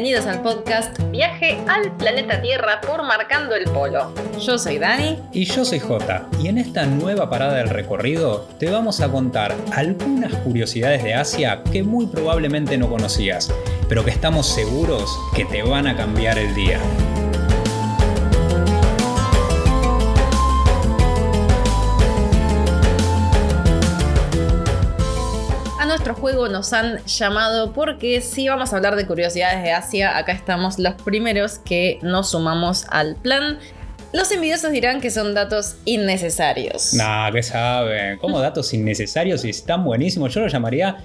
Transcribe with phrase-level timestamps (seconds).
[0.00, 4.14] Bienvenidos al podcast Viaje al planeta Tierra por Marcando el Polo.
[4.40, 5.18] Yo soy Dani.
[5.32, 6.28] Y yo soy Jota.
[6.40, 11.64] Y en esta nueva parada del recorrido te vamos a contar algunas curiosidades de Asia
[11.72, 13.52] que muy probablemente no conocías,
[13.88, 16.78] pero que estamos seguros que te van a cambiar el día.
[25.98, 30.30] Nuestro juego nos han llamado porque si vamos a hablar de curiosidades de Asia, acá
[30.30, 33.58] estamos los primeros que nos sumamos al plan.
[34.12, 36.94] Los envidiosos dirán que son datos innecesarios.
[36.94, 38.16] Nah, ¿qué saben?
[38.18, 40.32] ¿Cómo datos innecesarios y están buenísimos?
[40.32, 40.98] Yo lo llamaría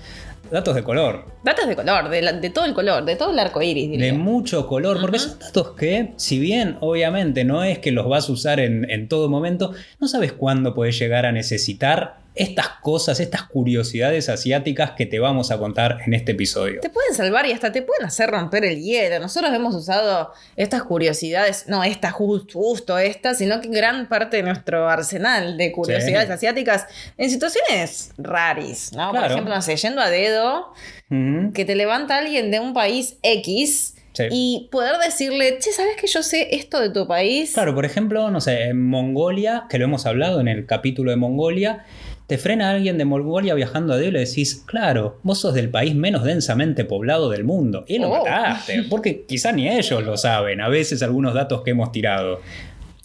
[0.52, 1.26] datos de color.
[1.44, 4.00] Datos de color, de, todo el color, de todo el arco iris.
[4.00, 8.30] De mucho color, porque son datos que, si bien obviamente no es que los vas
[8.30, 13.20] a usar en, en todo momento, no sabes cuándo puedes llegar a necesitar estas cosas,
[13.20, 16.82] estas curiosidades asiáticas que te vamos a contar en este episodio.
[16.82, 19.20] Te pueden salvar y hasta te pueden hacer romper el hielo.
[19.20, 24.44] Nosotros hemos usado estas curiosidades, no esta justo, justo esta, sino que gran parte de
[24.44, 29.12] nuestro arsenal de curiosidades asiáticas en situaciones raris, ¿no?
[29.12, 30.74] Por ejemplo, no sé, yendo a dedo,
[31.10, 33.96] que te levanta alguien de un país X.
[34.30, 37.54] Y poder decirle, che, ¿sabes que yo sé esto de tu país?
[37.56, 41.18] Claro, por ejemplo, no sé, en Mongolia, que lo hemos hablado en el capítulo de
[41.18, 41.84] Mongolia,
[42.28, 45.70] te frena alguien de Mongolia viajando a Dios y le decís, claro, vos sos del
[45.70, 47.84] país menos densamente poblado del mundo.
[47.88, 48.24] Y lo oh.
[48.24, 52.40] mataste, porque quizá ni ellos lo saben, a veces algunos datos que hemos tirado.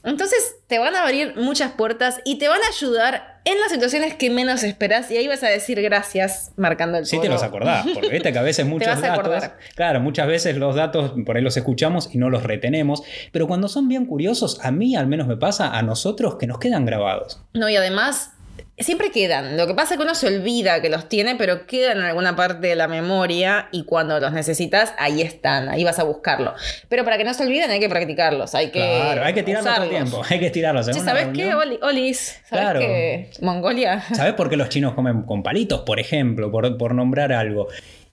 [0.05, 4.15] Entonces te van a abrir muchas puertas y te van a ayudar en las situaciones
[4.15, 7.85] que menos esperas y ahí vas a decir gracias marcando el Sí te los acordás,
[7.93, 11.57] porque viste que a veces muchos datos, claro, muchas veces los datos por ahí los
[11.57, 13.03] escuchamos y no los retenemos,
[13.33, 16.59] pero cuando son bien curiosos, a mí al menos me pasa, a nosotros que nos
[16.59, 17.43] quedan grabados.
[17.53, 18.33] No, y además
[18.81, 19.57] siempre quedan.
[19.57, 22.37] Lo que pasa es que uno se olvida que los tiene, pero quedan en alguna
[22.37, 26.55] parte de la memoria y cuando los necesitas, ahí están, ahí vas a buscarlo.
[26.89, 29.75] Pero para que no se olviden hay que practicarlos, hay que Claro, hay que tirarlos
[29.75, 30.87] todo el tiempo, hay que tirarlos.
[30.87, 32.41] ¿Sabes qué, Olis?
[32.49, 33.31] ¿Sabes qué?
[33.41, 34.03] Mongolia.
[34.15, 37.69] ¿Sabes por qué los chinos comen con palitos, por ejemplo, por, por nombrar algo?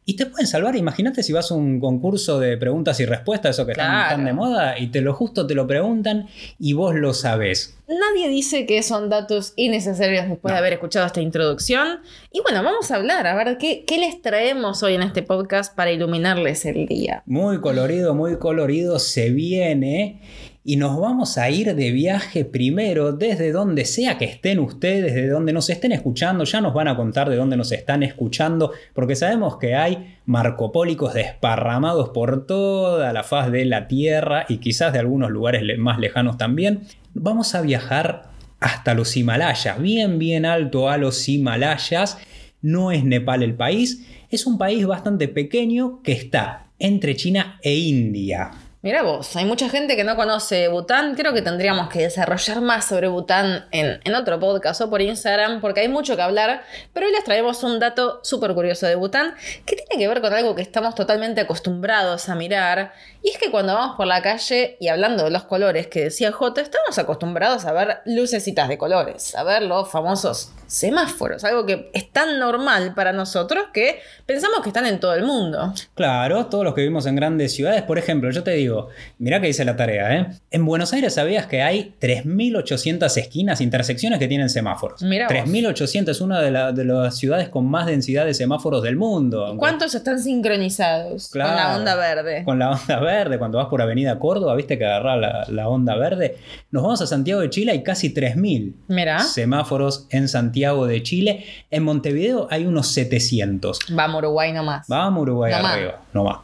[0.07, 0.75] Y te pueden salvar.
[0.75, 4.33] Imagínate si vas a un concurso de preguntas y respuestas, eso que están tan de
[4.33, 6.27] moda, y te lo justo te lo preguntan
[6.59, 7.75] y vos lo sabés.
[7.87, 12.01] Nadie dice que son datos innecesarios después de haber escuchado esta introducción.
[12.31, 15.75] Y bueno, vamos a hablar, a ver qué, qué les traemos hoy en este podcast
[15.75, 17.23] para iluminarles el día.
[17.25, 20.21] Muy colorido, muy colorido se viene
[20.67, 25.29] y nos vamos a ir de viaje primero desde donde sea que estén ustedes, desde
[25.29, 29.15] donde nos estén escuchando, ya nos van a contar de dónde nos están escuchando, porque
[29.15, 34.97] sabemos que hay marcopólicos desparramados por toda la faz de la Tierra y quizás de
[34.97, 36.81] algunos lugares más lejanos también.
[37.13, 42.17] Vamos a viajar hasta los Himalayas, bien bien alto a los Himalayas.
[42.63, 47.75] No es Nepal el país, es un país bastante pequeño que está entre China e
[47.75, 48.64] India.
[48.85, 51.15] Mira vos, hay mucha gente que no conoce Bután.
[51.15, 55.79] Creo que tendríamos que desarrollar más sobre Bután en, otro podcast o por Instagram, porque
[55.79, 56.61] hay mucho que hablar.
[56.93, 59.33] Pero hoy les traemos un dato súper curioso de Bután
[59.65, 62.93] que tiene que ver con algo que estamos totalmente acostumbrados a mirar.
[63.23, 66.31] Y es que cuando vamos por la calle y hablando de los colores que decía
[66.31, 71.89] J, estamos acostumbrados a ver lucecitas de colores, a ver los famosos semáforos, algo que
[71.93, 75.73] es tan normal para nosotros que pensamos que están en todo el mundo.
[75.95, 78.74] Claro, todos los que vivimos en grandes ciudades, por ejemplo, yo te digo,
[79.17, 80.27] mira que dice la tarea, ¿eh?
[80.51, 85.01] En Buenos Aires sabías que hay 3.800 esquinas, intersecciones que tienen semáforos.
[85.01, 86.51] Mira 3.800 es una de,
[86.85, 89.55] las ciudades con más densidad de semáforos del mundo.
[89.57, 92.43] ¿Cuántos están sincronizados con la onda verde?
[92.43, 95.95] Con la onda verde, cuando vas por Avenida Córdoba, viste que agarrar la, la onda
[95.95, 96.37] verde.
[96.71, 98.73] Nos vamos a Santiago de Chile, hay casi 3.000
[99.21, 101.45] semáforos en Santiago de Chile.
[101.71, 103.79] En Montevideo hay unos 700.
[103.91, 104.87] Vamos Uruguay nomás.
[104.87, 106.39] Vamos Uruguay arriba, nomás.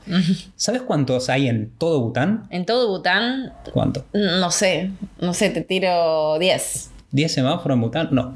[0.56, 2.46] ¿Sabes cuántos hay en todo Bután?
[2.50, 3.54] En todo Bután.
[3.72, 4.04] ¿Cuánto?
[4.12, 4.92] No sé,
[5.22, 6.92] no sé, te tiro 10.
[7.14, 8.10] ¿10 semáforos en Bután?
[8.12, 8.34] No.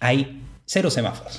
[0.00, 1.38] Hay cero semáforos.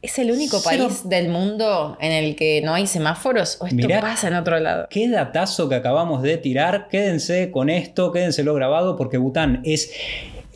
[0.00, 3.58] ¿Es el único país del mundo en el que no hay semáforos?
[3.60, 4.86] ¿O esto pasa en otro lado?
[4.88, 6.88] Qué datazo que acabamos de tirar.
[6.88, 9.90] Quédense con esto, quédense lo grabado, porque Bután es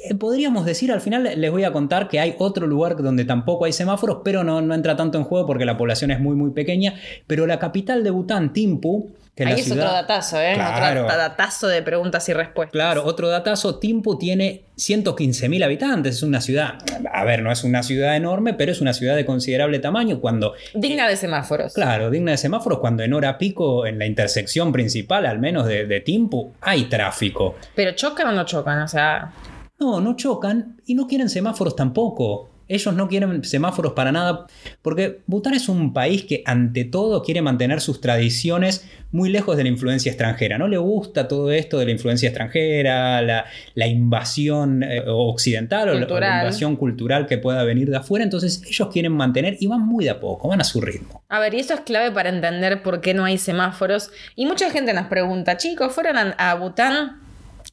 [0.02, 3.67] eh, podríamos decir, al final les voy a contar que hay otro lugar donde tampoco
[3.67, 6.52] hay semáforos, pero no, no entra tanto en juego porque la población es muy muy
[6.52, 6.94] pequeña.
[7.26, 10.55] Pero la capital de Bután, Timpu, que Ahí es otro datazo, ¿eh?
[10.55, 12.73] Otro datazo de preguntas y respuestas.
[12.73, 13.79] Claro, otro datazo.
[13.79, 16.17] Timpu tiene 115.000 habitantes.
[16.17, 16.75] Es una ciudad,
[17.11, 20.20] a ver, no es una ciudad enorme, pero es una ciudad de considerable tamaño.
[20.20, 21.73] Cuando, digna de semáforos.
[21.73, 22.81] Claro, digna de semáforos.
[22.81, 27.56] Cuando en hora pico, en la intersección principal, al menos de, de Timpu, hay tráfico.
[27.75, 29.32] Pero chocan o no chocan, o sea.
[29.81, 32.51] No, no chocan y no quieren semáforos tampoco.
[32.74, 34.46] Ellos no quieren semáforos para nada,
[34.80, 39.62] porque Bután es un país que ante todo quiere mantener sus tradiciones muy lejos de
[39.62, 40.58] la influencia extranjera.
[40.58, 46.40] No le gusta todo esto de la influencia extranjera, la, invasión eh, occidental o la,
[46.40, 48.24] invasión cultural que pueda venir de afuera.
[48.24, 51.22] Entonces ellos quieren mantener y van muy de a poco, van a su ritmo.
[51.28, 54.10] A ver, y eso es clave para entender por qué no hay semáforos.
[54.34, 57.20] Y mucha gente nos pregunta, chicos, ¿fueron a Bután?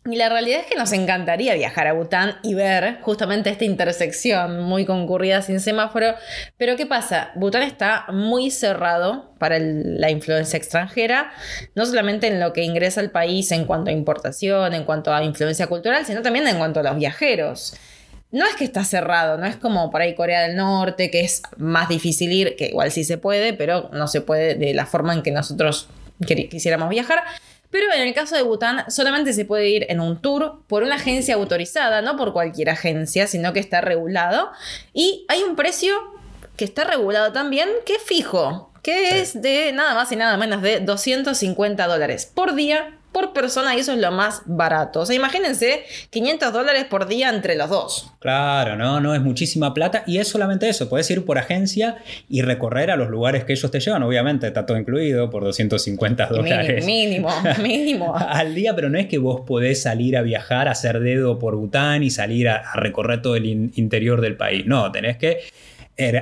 [0.06, 4.62] Y la realidad es que nos encantaría viajar a Bután y ver justamente esta intersección
[4.62, 6.16] muy concurrida sin semáforo.
[6.58, 7.32] Pero ¿qué pasa?
[7.36, 11.32] Bután está muy cerrado para la influencia extranjera,
[11.76, 15.22] no solamente en lo que ingresa al país en cuanto a importación, en cuanto a
[15.22, 17.76] influencia cultural, sino también en cuanto a los viajeros.
[18.32, 21.42] No es que está cerrado, no es como por ahí Corea del Norte, que es
[21.58, 25.14] más difícil ir, que igual sí se puede, pero no se puede de la forma
[25.14, 25.90] en que nosotros
[26.26, 27.20] quisiéramos viajar.
[27.72, 30.96] Pero en el caso de Bután solamente se puede ir en un tour por una
[30.96, 34.52] agencia autorizada, no por cualquier agencia, sino que está regulado.
[34.94, 35.94] Y hay un precio
[36.58, 40.62] que está regulado también, que es fijo, que es de nada más y nada menos
[40.62, 45.02] de 250 dólares por día por persona y eso es lo más barato.
[45.02, 48.12] O sea, imagínense 500 dólares por día entre los dos.
[48.20, 50.90] Claro, no, no es muchísima plata y es solamente eso.
[50.90, 51.98] Puedes ir por agencia
[52.30, 54.04] y recorrer a los lugares que ellos te llevan.
[54.04, 56.86] Obviamente está todo incluido por 250 dólares.
[56.86, 57.30] Mínimo,
[57.62, 58.16] mínimo.
[58.16, 61.56] al día, pero no es que vos podés salir a viajar, a hacer dedo por
[61.56, 64.66] Bután y salir a, recorrer todo el interior del país.
[64.68, 65.40] No, tenés que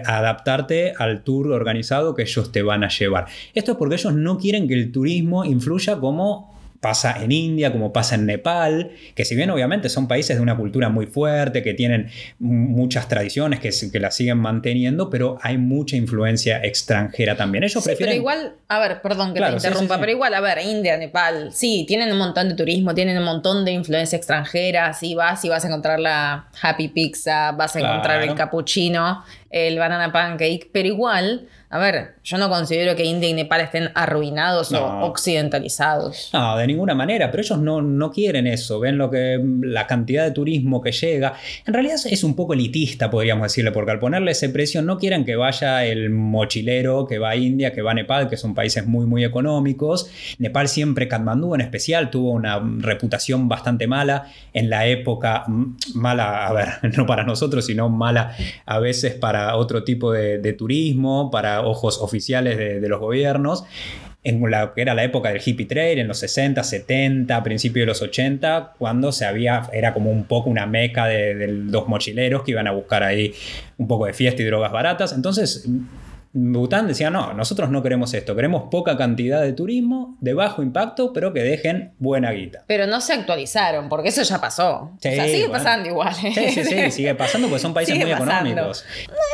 [0.05, 3.27] adaptarte al tour organizado que ellos te van a llevar.
[3.53, 7.91] Esto es porque ellos no quieren que el turismo influya como pasa en India, como
[7.91, 11.73] pasa en Nepal, que si bien obviamente son países de una cultura muy fuerte, que
[11.73, 12.09] tienen
[12.39, 17.63] muchas tradiciones, que, que las siguen manteniendo, pero hay mucha influencia extranjera también.
[17.63, 18.13] Ellos prefieren...
[18.13, 21.85] Pero igual, a ver, perdón que te interrumpa, pero igual, a ver, India, Nepal, sí,
[21.87, 25.63] tienen un montón de turismo, tienen un montón de influencia extranjera, sí vas y vas
[25.63, 31.47] a encontrar la Happy Pizza, vas a encontrar el cappuccino, el banana pancake, pero igual
[31.69, 36.29] a ver, yo no considero que India y Nepal estén arruinados o occidentalizados.
[36.31, 38.79] No, de ninguna manera, pero ellos no, no quieren eso.
[38.79, 41.33] Ven lo que la cantidad de turismo que llega.
[41.65, 45.25] En realidad es un poco elitista, podríamos decirle, porque al ponerle ese precio no quieren
[45.25, 48.87] que vaya el mochilero que va a India, que va a Nepal, que son países
[48.87, 50.09] muy, muy económicos.
[50.39, 55.43] Nepal siempre, Katmandú en especial, tuvo una reputación bastante mala en la época,
[55.95, 56.67] mala, a ver,
[56.97, 61.99] no para nosotros, sino mala a veces para otro tipo de, de turismo, para ojos
[62.01, 63.65] oficiales de, los gobiernos
[64.23, 67.87] en la que era la época del hippie trade, en los 60, 70, principios de
[67.87, 72.43] los 80, cuando se había, era como un poco una meca de, de, los mochileros
[72.43, 73.33] que iban a buscar ahí
[73.77, 75.13] un poco de fiesta y drogas baratas.
[75.13, 75.69] Entonces,
[76.39, 81.11] Bután decía, no, nosotros no queremos esto, queremos poca cantidad de turismo, de bajo impacto,
[81.11, 82.63] pero que dejen buena guita.
[82.67, 84.91] Pero no se actualizaron, porque eso ya pasó.
[84.95, 86.13] o sea, sigue pasando igual.
[86.13, 88.85] Sí, sí, sí, sigue pasando porque son países muy económicos.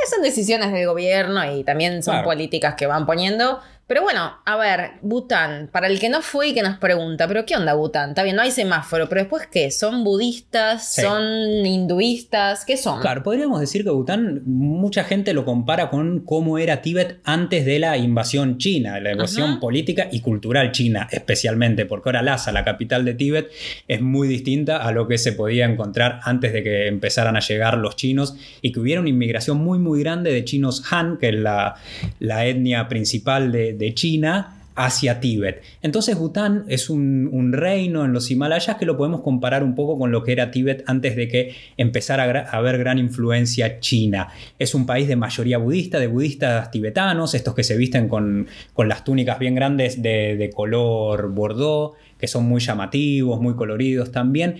[0.09, 3.59] son decisiones del gobierno y también son políticas que van poniendo.
[3.85, 7.45] Pero bueno, a ver, Bután, para el que no fue y que nos pregunta, pero
[7.45, 8.09] ¿qué onda Bután?
[8.09, 9.71] Está bien, no hay semáforo, pero después ¿qué?
[9.71, 10.95] ¿Son budistas?
[10.95, 11.21] ¿Son
[11.65, 12.63] hinduistas?
[12.63, 13.01] ¿Qué son?
[13.01, 17.79] Claro, podríamos decir que Bután, mucha gente lo compara con cómo era Tíbet antes de
[17.79, 23.03] la invasión china, la invasión política y cultural china, especialmente, porque ahora Lhasa, la capital
[23.03, 23.51] de Tíbet,
[23.89, 27.77] es muy distinta a lo que se podía encontrar antes de que empezaran a llegar
[27.77, 31.35] los chinos y que hubiera una inmigración muy, muy grande de chinos Han, que es
[31.35, 31.75] la,
[32.19, 35.61] la etnia principal de de, China hacia Tíbet.
[35.83, 40.11] Entonces Bután es un, reino en los Himalayas que lo podemos comparar un poco con
[40.11, 44.29] lo que era Tíbet antes de que empezara a, haber gran influencia china.
[44.57, 49.03] Es un país de mayoría budista, de budistas tibetanos, estos que se visten con, las
[49.03, 54.55] túnicas bien grandes de, de color bordeaux, que son muy llamativos, muy coloridos también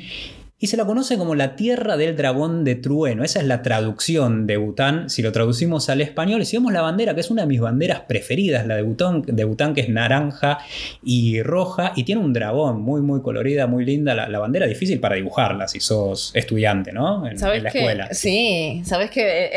[0.64, 3.26] y se la conoce como la tierra del dragón de trueno.
[3.26, 6.42] Esa es la traducción de Bután, si lo traducimos al español.
[6.42, 9.24] Y si vemos la bandera, que es una de mis banderas preferidas, la de Bután,
[9.24, 10.60] de Bután que es naranja
[11.04, 14.16] y roja, y tiene un dragón muy, muy colorida, muy linda.
[14.16, 17.28] La, bandera difícil para dibujarla si sos estudiante, ¿no?
[17.28, 18.14] En, la escuela.
[18.14, 19.52] Sí, sabes que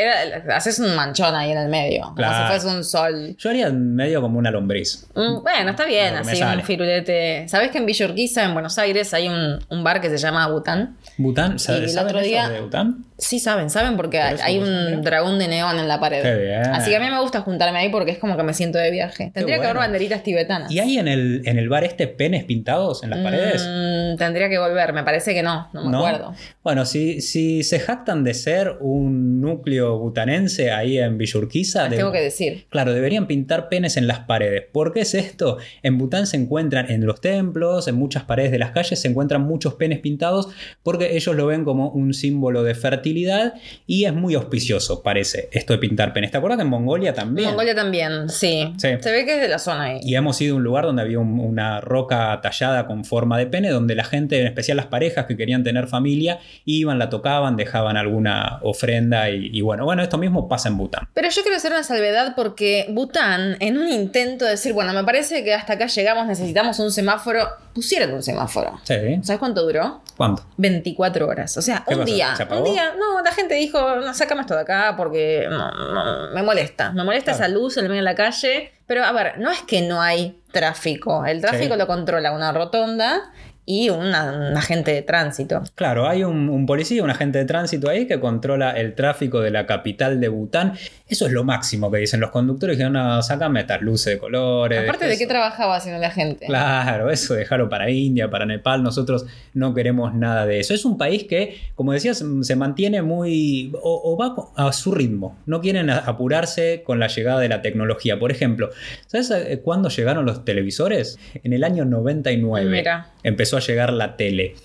[0.53, 3.33] haces un manchón ahí en el medio, como si fuese un sol.
[3.37, 5.07] Yo haría medio como una lombriz.
[5.15, 7.47] Mm, bueno, está bien, así un firulete.
[7.47, 10.96] ¿Sabes que en Villa en Buenos Aires, hay un, un bar que se llama Bután?
[11.17, 13.05] Bután, ¿sabes el otro día, de Bután?
[13.19, 16.21] Sí, saben, saben porque hay un dragón de neón en la pared.
[16.21, 16.65] Qué bien.
[16.67, 18.91] Así que a mí me gusta juntarme ahí porque es como que me siento de
[18.91, 19.31] viaje.
[19.33, 20.71] Tendría que haber banderitas tibetanas.
[20.71, 23.67] ¿Y hay en el, en el bar este penes pintados en las paredes?
[23.67, 26.35] Mm, tendría que volver, me parece que no, no me acuerdo.
[26.63, 31.89] Bueno, si, si se jactan de ser un núcleo butanense ahí en Villurquiza.
[31.89, 32.67] tengo que decir.
[32.69, 34.65] Claro, deberían pintar penes en las paredes.
[34.71, 35.57] ¿Por qué es esto?
[35.81, 39.41] En Bután se encuentran en los templos, en muchas paredes de las calles, se encuentran
[39.41, 40.49] muchos penes pintados
[40.83, 43.53] porque ellos lo ven como un símbolo de fertilidad fertilidad
[43.85, 46.31] y es muy auspicioso, parece, esto de pintar penes.
[46.31, 47.49] ¿Te acuerdas que en Mongolia también?
[47.49, 48.73] Mongolia también, sí.
[48.77, 48.89] Sí.
[48.99, 49.99] Se ve que es de la zona ahí.
[50.03, 53.47] Y hemos ido a un lugar donde había un- una roca tallada con forma de
[53.47, 57.55] pene, donde la gente, en especial las parejas que querían tener familia, iban, la tocaban,
[57.55, 61.07] dejaban alguna ofrenda y, y bueno, bueno, esto mismo pasa en Bután.
[61.13, 65.03] Pero yo quiero hacer una salvedad porque Bután, en un intento de decir, bueno, me
[65.03, 68.79] parece que hasta acá llegamos, necesitamos un semáforo, pusieron un semáforo.
[68.83, 68.95] Sí.
[69.21, 70.01] ¿Sabes cuánto duró?
[70.17, 70.43] ¿Cuánto?
[70.57, 71.55] 24 horas.
[71.57, 72.13] O sea, ¿Qué un pasó?
[72.13, 72.35] día.
[72.35, 72.63] ¿Se apagó?
[72.65, 72.93] Un día.
[72.97, 76.91] No, la gente dijo, no, sácame esto de acá porque no, no, me molesta.
[76.91, 77.45] Me molesta Claro.
[77.45, 78.71] esa luz en el medio de la calle.
[78.85, 81.25] Pero a ver, no es que no hay tráfico.
[81.25, 81.79] El tráfico Sí.
[81.79, 83.31] lo controla una rotonda
[83.69, 85.61] y una- un agente de tránsito.
[85.75, 89.51] Claro, hay un, un policía, un agente de tránsito ahí que controla el tráfico de
[89.51, 90.73] la capital de Bután.
[91.09, 94.83] Eso es lo máximo que dicen los conductores, que no, sácame estas luces de colores.
[94.83, 96.45] Aparte de qué trabajaba haciendo la gente.
[96.45, 100.73] Claro, eso dejarlo para India, para Nepal, nosotros no queremos nada de eso.
[100.73, 103.73] Es un país que, como decías, se mantiene muy...
[103.81, 107.61] o, o va a su ritmo, no quieren a- apurarse con la llegada de la
[107.61, 108.17] tecnología.
[108.17, 108.69] Por ejemplo,
[109.07, 111.19] ¿sabes eh, cuándo llegaron los televisores?
[111.43, 113.07] En el año 99 Mira.
[113.23, 114.55] empezó a llegar la tele.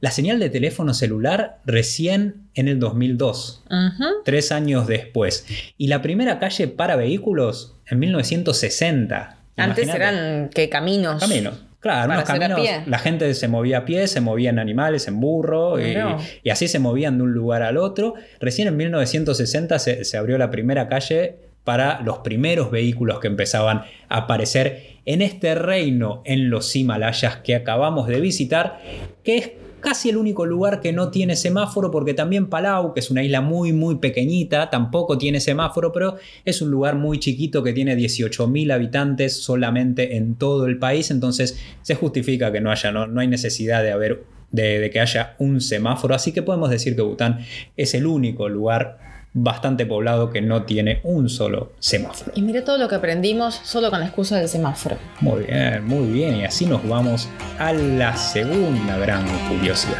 [0.00, 4.04] La señal de teléfono celular recién en el 2002 Ujú.
[4.24, 5.46] tres años después.
[5.76, 9.38] Y la primera calle para vehículos en 1960.
[9.56, 11.20] Antes eran que caminos.
[11.20, 11.64] Caminos.
[11.80, 12.60] Claro, unos caminos.
[12.86, 17.18] La gente se movía a pie, se movían animales, en burro, y, así se movían
[17.18, 18.14] de un lugar al otro.
[18.40, 21.36] Recién en 1960 se, se abrió la primera calle
[21.68, 27.54] para los primeros vehículos que empezaban a aparecer en este reino en los Himalayas que
[27.54, 28.80] acabamos de visitar,
[29.22, 33.10] que es casi el único lugar que no tiene semáforo, porque también Palau, que es
[33.10, 37.74] una isla muy, muy pequeñita, tampoco tiene semáforo, pero es un lugar muy chiquito que
[37.74, 43.06] tiene 18.000 habitantes solamente en todo el país, entonces se justifica que no haya, no,
[43.06, 46.96] no hay necesidad de haber, de, de que haya un semáforo, así que podemos decir
[46.96, 47.40] que Bután
[47.76, 52.32] es el único lugar bastante poblado que no tiene un solo semáforo.
[52.34, 54.96] Y mira todo lo que aprendimos solo con la excusa del semáforo.
[55.20, 59.98] Muy bien, muy bien, y así nos vamos a la segunda gran curiosidad.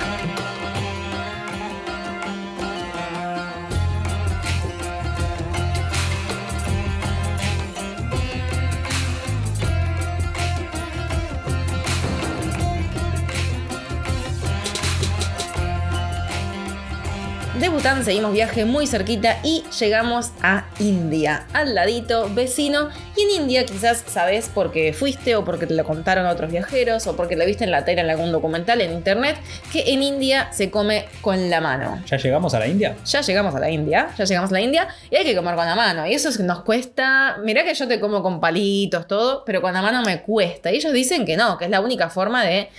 [17.79, 22.89] Bután seguimos viaje muy cerquita y llegamos a India, al ladito, vecino.
[23.17, 27.15] Y en India quizás sabes porque fuiste o porque te lo contaron otros viajeros o
[27.15, 29.37] porque lo viste en la tele en algún documental en internet,
[29.73, 32.03] que en India se come con la mano.
[32.05, 32.97] ¿Ya llegamos a la India?
[33.05, 35.65] Ya llegamos a la India, ya llegamos a la India y hay que comer con
[35.65, 36.05] la mano.
[36.05, 37.37] Y eso nos cuesta.
[37.45, 40.73] Mirá que yo te como con palitos, todo, pero con la mano me cuesta.
[40.73, 42.71] Y ellos dicen que no, que es la única forma de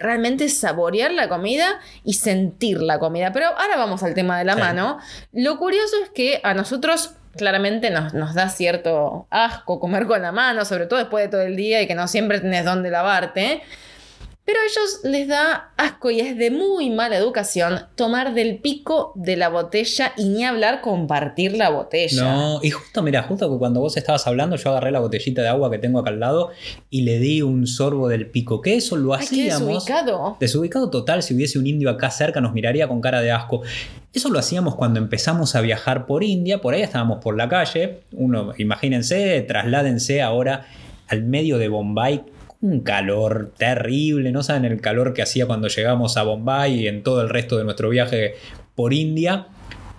[0.00, 3.32] realmente saborear la comida y sentir la comida.
[3.32, 4.60] Pero ahora vamos al tema de la Sí.
[4.60, 4.98] mano.
[5.32, 10.32] Lo curioso es que a nosotros claramente nos, nos da cierto asco comer con la
[10.32, 13.62] mano, sobre todo después de todo el día y que no siempre tenés dónde lavarte.
[14.48, 19.12] Pero a ellos les da asco y es de muy mala educación tomar del pico
[19.14, 22.22] de la botella y ni hablar compartir la botella.
[22.22, 25.48] No, y justo, mira, justo que cuando vos estabas hablando, yo agarré la botellita de
[25.48, 26.48] agua que tengo acá al lado
[26.88, 28.62] y le di un sorbo del pico.
[28.62, 29.68] Que eso lo Ay, hacíamos.
[29.84, 30.38] desubicado.
[30.40, 33.60] Desubicado total, si hubiese un indio acá cerca nos miraría con cara de asco.
[34.14, 38.00] Eso lo hacíamos cuando empezamos a viajar por India, por ahí estábamos por la calle.
[38.12, 40.64] Uno, imagínense, trasládense ahora
[41.06, 42.24] al medio de Bombay.
[42.60, 47.04] Un calor terrible, no saben el calor que hacía cuando llegamos a Bombay y en
[47.04, 48.34] todo el resto de nuestro viaje
[48.74, 49.46] por India.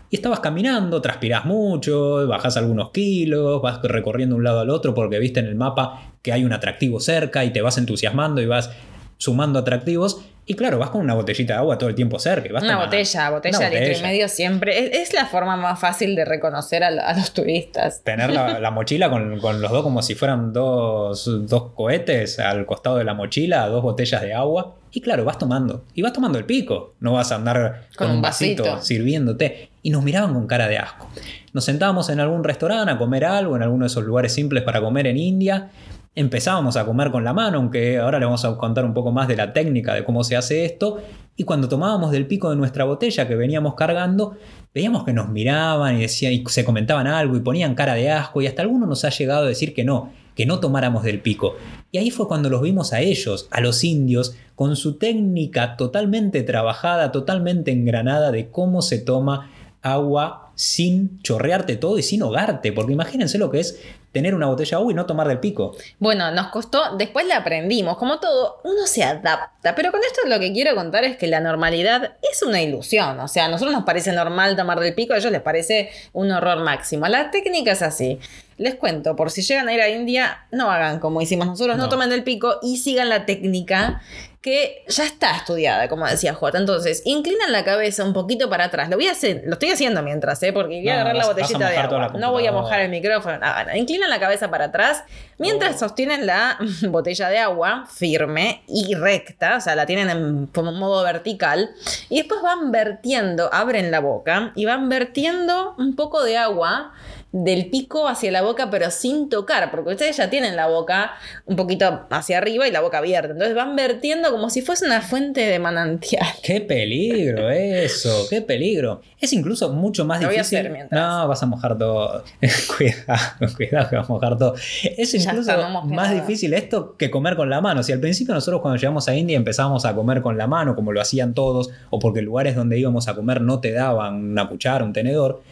[0.10, 5.20] Y estabas caminando, transpirás mucho, bajás algunos kilos, vas recorriendo un lado al otro porque
[5.20, 8.72] viste en el mapa que hay un atractivo cerca y te vas entusiasmando y vas
[9.18, 10.26] sumando atractivos.
[10.52, 12.52] Y claro, vas con una botellita de agua todo el tiempo cerca.
[12.52, 12.88] vas Una tomando.
[12.88, 14.80] botella, botella Una de litro y medio siempre.
[14.80, 18.02] Es, es la forma más fácil de reconocer a, lo- a los turistas.
[18.04, 22.66] Tener la, la mochila con, con los dos como si fueran dos, dos cohetes al
[22.66, 24.74] costado de la mochila, dos botellas de agua.
[24.92, 25.84] Y claro, vas tomando.
[25.94, 26.96] Y vas tomando el pico.
[27.00, 28.82] No vas a andar con, un vasito, vasito.
[28.84, 29.70] sirviéndote.
[29.84, 31.08] Y nos miraban con cara de asco.
[31.54, 34.82] Nos sentábamos en algún restaurante a comer algo, en alguno de esos lugares simples para
[34.82, 35.70] comer en India.
[36.16, 39.28] Empezábamos a comer con la mano, aunque ahora le vamos a contar un poco más
[39.28, 40.98] de la técnica de cómo se hace esto.
[41.36, 44.36] Y cuando tomábamos del pico de nuestra botella que veníamos cargando,
[44.74, 48.42] veíamos que nos miraban y, decían, y se comentaban algo y ponían cara de asco
[48.42, 51.56] y hasta alguno nos ha llegado a decir que no, que no tomáramos del pico.
[51.92, 56.44] Y ahí fue cuando los vimos a ellos, a los indios, con su técnica totalmente
[56.44, 59.50] trabajada, totalmente engranada de cómo se toma
[59.82, 63.80] agua sin chorrearte todo y sin hogarte, porque imagínense lo que es
[64.12, 65.76] tener una botella de agua y no tomar del pico.
[66.00, 70.40] Bueno, nos costó, después la aprendimos, como todo, uno se adapta, pero con esto lo
[70.40, 73.84] que quiero contar es que la normalidad es una ilusión, o sea, a nosotros nos
[73.86, 77.08] parece normal tomar del pico, a ellos les parece un horror máximo.
[77.08, 78.20] La técnica es así.
[78.58, 81.84] Les cuento, por si llegan a ir a India, no hagan como hicimos nosotros, no,
[81.84, 81.90] No.
[81.90, 84.02] tomen del pico y sigan la técnica
[84.42, 86.58] que ya está estudiada, como decía Jota.
[86.58, 88.90] Entonces, inclinan la cabeza un poquito para atrás.
[88.90, 90.54] Lo voy a hacer, lo estoy haciendo mientras, ¿eh?
[90.54, 92.14] porque voy a agarrar la vas- botellita de agua.
[92.18, 93.38] No voy a mojar el micrófono.
[93.38, 93.76] nada.
[93.76, 95.04] Inclinan la cabeza para atrás
[95.38, 95.80] mientras Oh.
[95.80, 96.58] sostienen la
[96.90, 101.72] botella de agua firme y recta, o sea, la tienen en como modo vertical.
[102.10, 106.94] Y después van vertiendo, abren la boca y van vertiendo un poco de agua
[107.32, 111.12] del pico hacia la boca, pero sin tocar, porque ustedes ya tienen la boca
[111.46, 113.34] un poquito hacia arriba y la boca abierta.
[113.34, 116.26] Entonces van vertiendo como si fuese una fuente de manantial.
[116.42, 118.26] ¡Qué peligro eso!
[118.30, 119.02] ¡Qué peligro!
[119.20, 120.60] Es incluso mucho más Lo voy a difícil.
[120.60, 121.00] hacer mientras.
[121.00, 122.24] No, vas a mojar todo.
[122.78, 124.56] cuidado, cuidado que vas a mojar todo.
[124.98, 127.84] Es incluso está, no mojé más difícil esto que comer con la mano.
[127.84, 130.92] Si al principio nosotros cuando llegamos a India empezábamos a comer con la mano, como
[130.92, 134.84] lo hacían todos, o porque lugares donde íbamos a comer no te daban una cuchara,
[134.84, 135.44] un tenedor.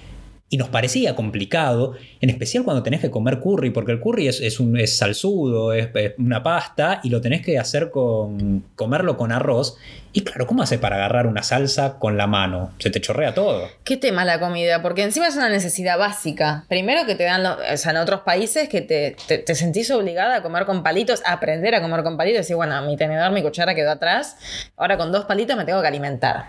[0.49, 4.59] Y nos parecía complicado, en especial cuando tenés que comer curry, porque el curry es,
[4.61, 8.63] un, es salsudo, es, una pasta, y lo tenés que hacer con.
[8.75, 9.75] comerlo con arroz.
[10.13, 12.71] Y claro, ¿cómo hace para agarrar una salsa con la mano?
[12.79, 13.67] Se te chorrea todo.
[13.83, 14.81] ¿Qué tema la comida?
[14.81, 16.63] Porque encima es una necesidad básica.
[16.69, 20.41] Primero que te dan, o sea, en otros países que te, te- sentís obligada a
[20.43, 22.39] comer con palitos, a aprender a comer con palitos.
[22.39, 24.37] Decir, bueno, mi tenedor, mi cuchara quedó atrás,
[24.77, 26.45] ahora con dos palitos me tengo que alimentar.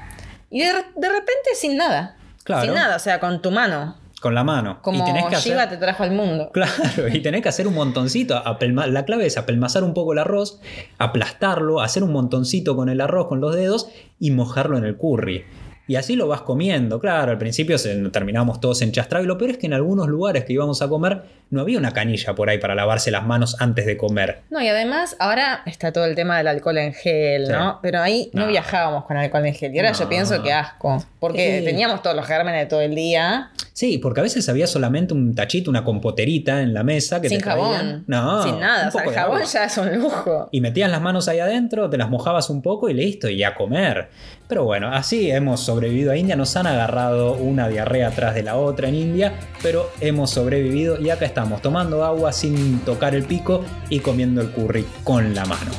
[0.50, 2.14] Y de, de repente sin nada.
[2.48, 2.64] Claro.
[2.64, 3.94] Sin nada, o sea, con tu mano.
[4.20, 4.78] Con la mano.
[4.82, 5.52] Como y tenés que hacer.
[5.52, 6.50] Shiva te trajo al mundo.
[6.52, 6.72] Claro,
[7.12, 8.36] y tenés que hacer un montoncito.
[8.44, 10.58] apelma- La clave es apelmazar un poco el arroz,
[10.98, 13.88] aplastarlo, hacer un montoncito con el arroz con los dedos
[14.18, 15.44] y mojarlo en el curry.
[15.88, 17.00] Y así lo vas comiendo.
[17.00, 19.24] Claro, al principio se, terminábamos todos enchastrados.
[19.24, 21.92] Y lo peor es que en algunos lugares que íbamos a comer no había una
[21.92, 24.42] canilla por ahí para lavarse las manos antes de comer.
[24.50, 27.52] No, y además ahora está todo el tema del alcohol en gel, Sí.
[27.52, 27.78] ¿no?
[27.82, 28.48] Pero ahí no, No.
[28.48, 29.74] viajábamos con alcohol en gel.
[29.74, 31.02] Y ahora yo pienso que asco.
[31.18, 31.64] Porque Sí.
[31.64, 33.50] teníamos todos los gérmenes de todo el día.
[33.72, 37.38] Sí, porque a veces había solamente un tachito, una compoterita en la mesa que sin
[37.38, 37.62] te traían.
[37.70, 38.04] jabón.
[38.08, 38.88] No, Sin nada.
[38.88, 39.48] O sea, el jabón agua.
[39.48, 40.48] ya es un lujo.
[40.50, 43.54] Y metías las manos ahí adentro, te las mojabas un poco y listo, y a
[43.54, 44.08] comer.
[44.48, 46.34] Pero bueno, así hemos sobrevivido a India.
[46.34, 51.10] Nos han agarrado una diarrea atrás de la otra en India, pero hemos sobrevivido y
[51.10, 55.70] acá estamos tomando agua sin tocar el pico y comiendo el curry con la mano.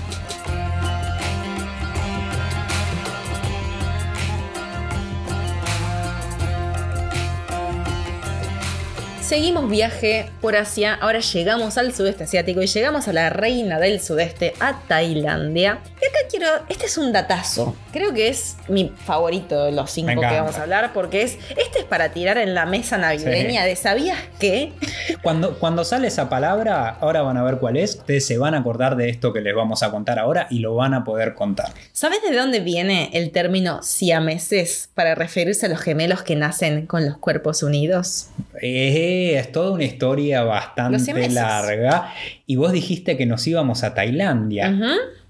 [9.30, 14.02] Seguimos viaje por Asia, ahora llegamos al sudeste asiático y llegamos a la reina del
[14.02, 15.82] sudeste, a Tailandia.
[16.02, 20.20] Y acá quiero, este es un datazo, creo que es mi favorito de los cinco
[20.20, 23.76] que vamos a hablar, porque es, este es para tirar en la mesa navideña de
[23.76, 24.74] ¿sabías qué?
[25.22, 27.98] Cuando, cuando sale esa palabra, ahora van a ver cuál es.
[27.98, 30.74] Ustedes se van a acordar de esto que les vamos a contar ahora y lo
[30.74, 31.72] van a poder contar.
[31.92, 37.06] ¿Sabes de dónde viene el término siameses para referirse a los gemelos que nacen con
[37.06, 38.30] los cuerpos unidos?
[38.62, 42.14] Eh, es toda una historia bastante larga.
[42.46, 44.78] Y vos dijiste que nos íbamos a Tailandia.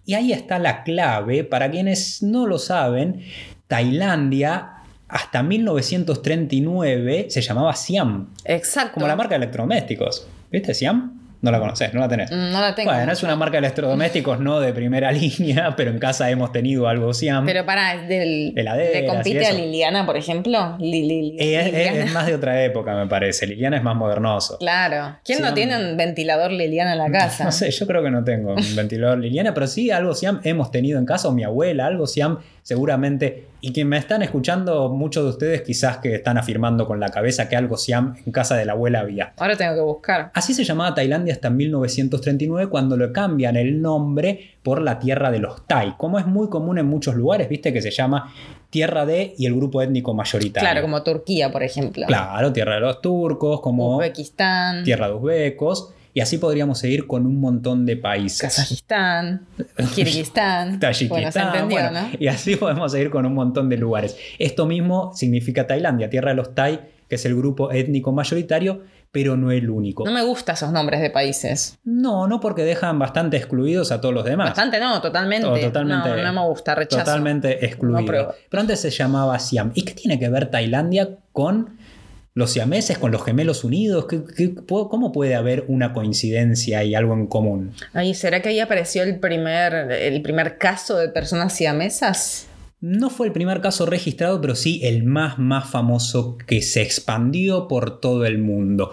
[0.06, 3.22] Y ahí está la clave, para quienes no lo saben,
[3.68, 8.94] Tailandia hasta 1939 se llamaba Siam, Exacto.
[8.94, 10.28] como la marca de electrodomésticos.
[10.52, 11.19] ¿Viste Siam?
[11.42, 12.30] No la conoces, no la tenés.
[12.32, 12.92] Mm, No la tengo.
[12.92, 16.88] Bueno, es una marca de electrodomésticos no de primera línea, pero en casa hemos tenido
[16.88, 17.46] algo Siam.
[17.46, 19.54] Pero para, del, ¿te compite a.
[19.54, 20.76] Liliana, por ejemplo?
[20.80, 22.04] Li- li- Eh, es- Liliana.
[22.06, 23.48] es más de otra época, me parece.
[23.48, 24.58] Liliana es más modernoso.
[24.58, 25.18] Claro.
[25.24, 27.46] ¿Quién no tiene un ventilador Liliana en la casa?
[27.46, 30.72] No sé, yo creo que no tengo un ventilador Liliana, pero sí algo Siam hemos
[30.72, 33.48] tenido en casa, o mi abuela, algo Siam seguramente.
[33.62, 37.50] Y que me están escuchando, muchos de ustedes quizás que están afirmando con la cabeza
[37.50, 39.34] que algo Siam en casa de la abuela había.
[39.38, 40.30] Ahora tengo que buscar.
[40.36, 45.40] Así se llamaba Tailandia hasta 1939 cuando le cambian el nombre por la tierra de
[45.40, 48.32] los Thai, como es muy común en muchos lugares, viste que se llama
[48.70, 50.70] tierra de y el grupo étnico mayoritario.
[50.70, 52.06] Claro, como Turquía, por ejemplo.
[52.06, 57.26] Claro, tierra de los turcos, como Uzbekistán, tierra de uzbecos, y así podríamos seguir con
[57.26, 58.42] un montón de países.
[58.42, 59.46] Kazajistán,
[59.96, 60.80] Kirguistán.
[60.80, 62.10] Tayikistán, Bueno.
[62.20, 64.18] Y así podemos seguir con un montón de lugares.
[64.38, 69.36] Esto mismo significa Tailandia, tierra de los Thai, que es el grupo étnico mayoritario, pero
[69.36, 70.06] no el único.
[70.06, 71.80] No me gustan esos nombres de países.
[71.84, 74.50] No, no porque dejan bastante excluidos a todos los demás.
[74.50, 75.48] Bastante no, totalmente.
[75.48, 77.04] O totalmente- no, no me gusta, rechazo.
[77.04, 78.02] Totalmente excluido.
[78.28, 79.72] No pero antes se llamaba Siam.
[79.74, 81.78] ¿Y qué tiene que ver Tailandia con
[82.36, 84.06] los siameses, con los gemelos unidos?
[84.08, 87.72] ¿Qué- qué- ¿Cómo puede haber una coincidencia y algo en común?
[87.94, 92.48] Ay, ¿será que ahí apareció el primer, el primer caso de personas siamesas?
[92.82, 97.68] No fue el primer caso registrado, pero sí el más más famoso que se expandió
[97.68, 98.92] por todo el mundo.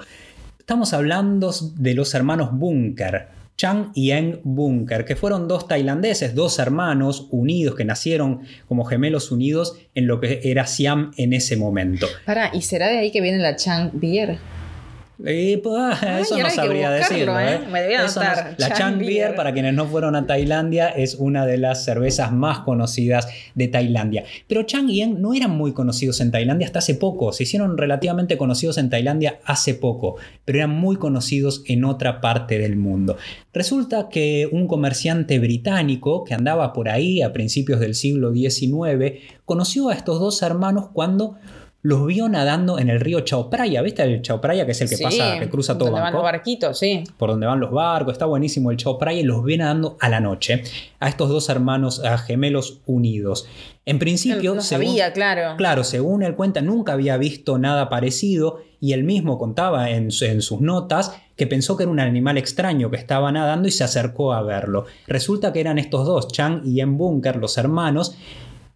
[0.59, 3.29] Estamos hablando de los hermanos Bunker.
[3.57, 9.31] Chang y Eng Bunker, que fueron dos tailandeses, dos hermanos unidos que nacieron como gemelos
[9.31, 12.07] unidos en lo que era Siam en ese momento.
[12.27, 14.39] Para, ¿y será de ahí que viene la Chang Beer?
[15.25, 17.39] Eh, pues, eso no sabría decirlo.
[17.41, 17.61] ¿eh?
[18.59, 22.61] la Chang Beer, para quienes no fueron a Tailandia, es una de las cervezas más
[22.61, 24.25] conocidas de Tailandia.
[24.47, 27.33] Pero Chang y Eng no eran muy conocidos en Tailandia hasta hace poco.
[27.33, 32.59] Se hicieron relativamente conocidos en Tailandia hace poco, pero eran muy conocidos en otra parte
[32.59, 33.17] del mundo.
[33.55, 39.89] Resulta que un comerciante británico que andaba por ahí a principios del siglo XIX conoció
[39.89, 41.37] a estos dos hermanos cuando
[41.83, 43.81] los vio nadando en el río Chao Phraya.
[43.83, 46.23] ¿Viste el Chao Phraya que es el que pasa, que cruza todo donde van los
[46.23, 47.05] barquitos, sí.
[47.17, 50.09] Por donde van los barcos, está buenísimo el Chao Phraya y los ve nadando a
[50.09, 50.65] la noche
[50.99, 53.49] a estos dos hermanos a gemelos unidos.
[53.85, 55.57] En principio, no sabía, claro.
[55.57, 60.43] Claro, según él cuenta, nunca había visto nada parecido y él mismo contaba en, en
[60.43, 64.33] sus notas que pensó que era un animal extraño que estaba nadando y se acercó
[64.33, 64.87] a verlo.
[65.07, 68.17] Resulta que eran estos dos, Chang y En Bunker, los hermanos,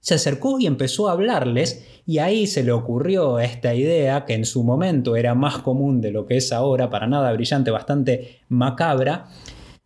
[0.00, 4.44] se acercó y empezó a hablarles y ahí se le ocurrió esta idea que en
[4.44, 9.28] su momento era más común de lo que es ahora, para nada brillante, bastante macabra,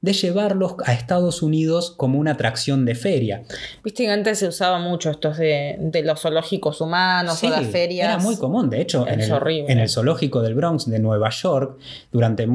[0.00, 3.42] de llevarlos a Estados Unidos como una atracción de feria.
[3.82, 8.08] Viste que antes se usaba mucho estos de, los zoológicos humanos o las ferias.
[8.08, 11.78] Era muy común, de hecho, en el, zoológico del Bronx de Nueva York,
[12.12, 12.46] durante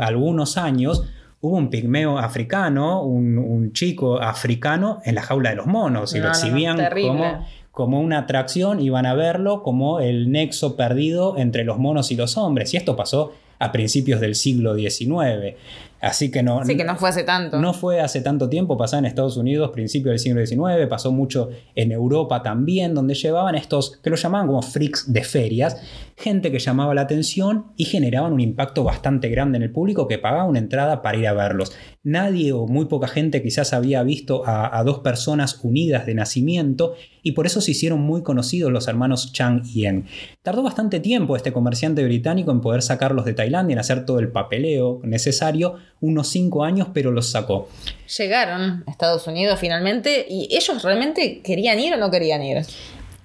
[0.00, 1.04] algunos años,
[1.40, 6.28] hubo un pigmeo africano, un, chico africano en la jaula de los monos y lo
[6.28, 12.10] exhibían como, como una atracción, iban a verlo como el nexo perdido entre los monos
[12.10, 12.72] y los hombres.
[12.74, 15.56] Y esto pasó a principios del siglo XIX.
[16.00, 16.64] Así que no.
[16.64, 17.58] Sí, que no fue hace tanto.
[17.58, 21.50] No fue hace tanto tiempo, pasaba en Estados Unidos, principios del siglo XIX, pasó mucho
[21.74, 25.76] en Europa también, donde llevaban estos, que lo llamaban como freaks de ferias,
[26.16, 30.18] gente que llamaba la atención y generaban un impacto bastante grande en el público que
[30.18, 31.72] pagaba una entrada para ir a verlos.
[32.04, 36.94] Nadie o muy poca gente quizás había visto a, a dos personas unidas de nacimiento
[37.22, 40.06] y por eso se hicieron muy conocidos los hermanos Chang y En.
[40.42, 44.30] Tardó bastante tiempo este comerciante británico en poder sacarlos de Tailandia, en hacer todo el
[44.30, 47.68] papeleo necesario, unos cinco años, pero los sacó.
[48.16, 52.64] Llegaron a Estados Unidos finalmente y ellos realmente querían ir o no querían ir.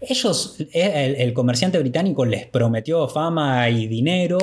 [0.06, 4.38] Ellos, eh, el, comerciante británico les prometió fama y dinero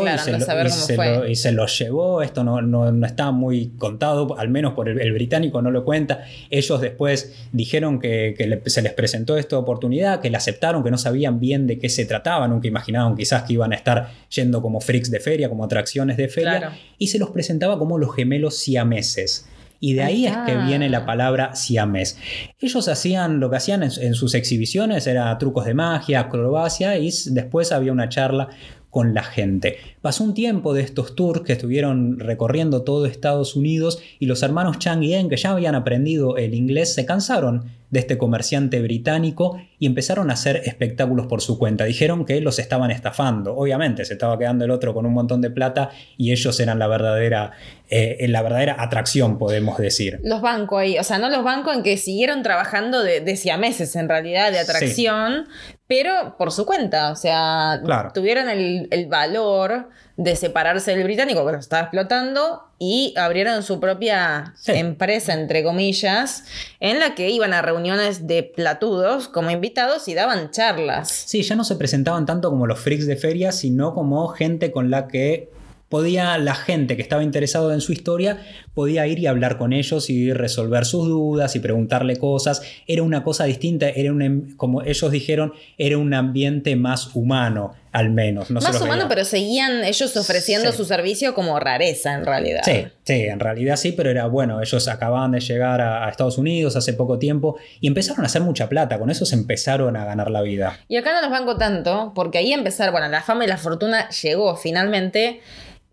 [1.28, 2.22] y, se lo, llevó.
[2.22, 6.24] Esto no, no, está muy contado, al menos por el, británico no lo cuenta.
[6.48, 11.40] Ellos después dijeron que, se les presentó esta oportunidad, que la aceptaron, que no sabían
[11.40, 15.10] bien de qué se trataba, nunca imaginaban quizás que iban a estar yendo como freaks
[15.10, 19.46] de feria, como atracciones de feria, y se los presentaba como los gemelos siameses.
[19.82, 22.18] Y de ahí, es que viene la palabra siamés.
[22.60, 27.72] Ellos hacían lo que hacían en, sus exhibiciones, era trucos de magia, acrobacia, y después
[27.72, 28.48] había una charla
[28.90, 29.78] con la gente.
[30.02, 34.78] Pasó un tiempo de estos tours que estuvieron recorriendo todo Estados Unidos y los hermanos
[34.78, 39.60] Chang y En, que ya habían aprendido el inglés, se cansaron de este comerciante británico
[39.78, 41.84] y empezaron a hacer espectáculos por su cuenta.
[41.84, 43.56] Dijeron que los estaban estafando.
[43.56, 46.86] Obviamente, se estaba quedando el otro con un montón de plata y ellos eran la
[46.86, 47.52] verdadera,
[47.88, 50.20] eh, la verdadera atracción, podemos decir.
[50.22, 53.96] Los bancos ahí, o sea, no los bancos en que siguieron trabajando de, de meses
[53.96, 55.46] en realidad, de atracción,
[55.90, 57.82] pero por su cuenta, o sea,
[58.14, 63.80] tuvieron el, el valor de separarse del británico que los estaba explotando y abrieron su
[63.80, 66.44] propia empresa, entre comillas,
[66.78, 71.08] en la que iban a reuniones de platudos como invitados y daban charlas.
[71.08, 74.92] Sí, ya no se presentaban tanto como los freaks de feria, sino como gente con
[74.92, 75.50] la que
[75.90, 78.38] podía la gente que estaba interesada en su historia
[78.74, 82.62] podía ir y hablar con ellos y resolver sus dudas y preguntarle cosas.
[82.86, 87.74] Era una cosa distinta, era un, em, como ellos dijeron, era un ambiente más humano,
[87.90, 88.50] al menos.
[88.52, 92.62] más humano, pero seguían ellos ofreciendo su servicio como rareza en realidad.
[92.64, 96.76] Sí, sí, en realidad sí, pero era bueno, ellos acababan de llegar a, Estados Unidos
[96.76, 100.30] hace poco tiempo y empezaron a hacer mucha plata, con eso se empezaron a ganar
[100.30, 100.78] la vida.
[100.86, 104.08] Y acá no los banco tanto, porque ahí empezar, bueno, la fama y la fortuna
[104.10, 105.40] llegó finalmente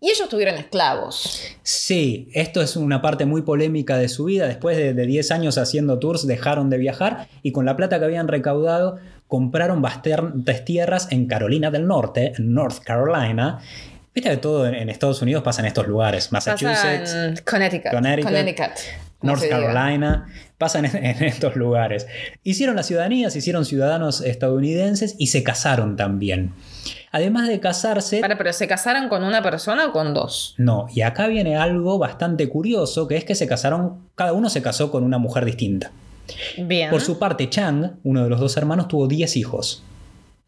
[0.00, 1.42] y ellos tuvieron esclavos.
[1.62, 4.46] Sí, esto es una parte muy polémica de su vida.
[4.46, 8.28] Después de, 10 años haciendo tours, dejaron de viajar y con la plata que habían
[8.28, 13.60] recaudado compraron bastantes tierras en Carolina del Norte, en North Carolina.
[14.14, 16.32] Viste que todo en, Estados Unidos pasa en estos lugares.
[16.32, 18.70] Massachusetts, Connecticut, Connecticut,
[19.22, 20.28] North Carolina,
[20.58, 22.06] pasan en, en, estos lugares.
[22.42, 26.52] Hicieron la ciudadanía, se hicieron ciudadanos estadounidenses y se casaron también.
[27.10, 28.20] Además de casarse...
[28.20, 30.54] pero ¿se casaron con una persona o con dos?
[30.58, 34.60] No, y acá viene algo bastante curioso, que es que se casaron, cada uno se
[34.62, 35.90] casó con una mujer distinta.
[36.58, 36.90] Bien.
[36.90, 39.82] Por su parte, Chang, uno de los dos hermanos, tuvo 10 hijos.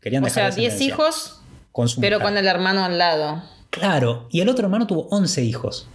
[0.01, 1.41] Querían o sea, 10 hijos,
[1.73, 3.43] con su pero con el hermano al lado.
[3.71, 5.89] Claro, y el otro hermano tuvo 11 hijos.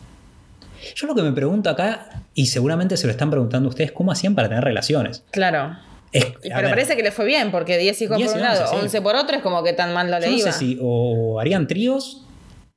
[0.95, 4.35] Yo lo que me pregunto acá, y seguramente se lo están preguntando ustedes, ¿cómo hacían
[4.35, 5.23] para tener relaciones?
[5.31, 5.77] Claro.
[6.11, 8.61] Es- Pero ver, parece que le fue bien, porque 10 hijos 10 por un lado,
[8.61, 8.81] 11, sí.
[8.83, 10.51] 11 por otro, es como que tan mal no le yo no iba.
[10.51, 12.21] sé si o harían tríos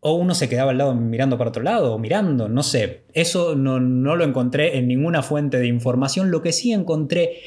[0.01, 3.03] o uno se quedaba al lado mirando para otro lado o mirando, no sé.
[3.15, 6.31] Eso no, no lo encontré en ninguna fuente de información.
[6.31, 7.41] Lo que sí encontré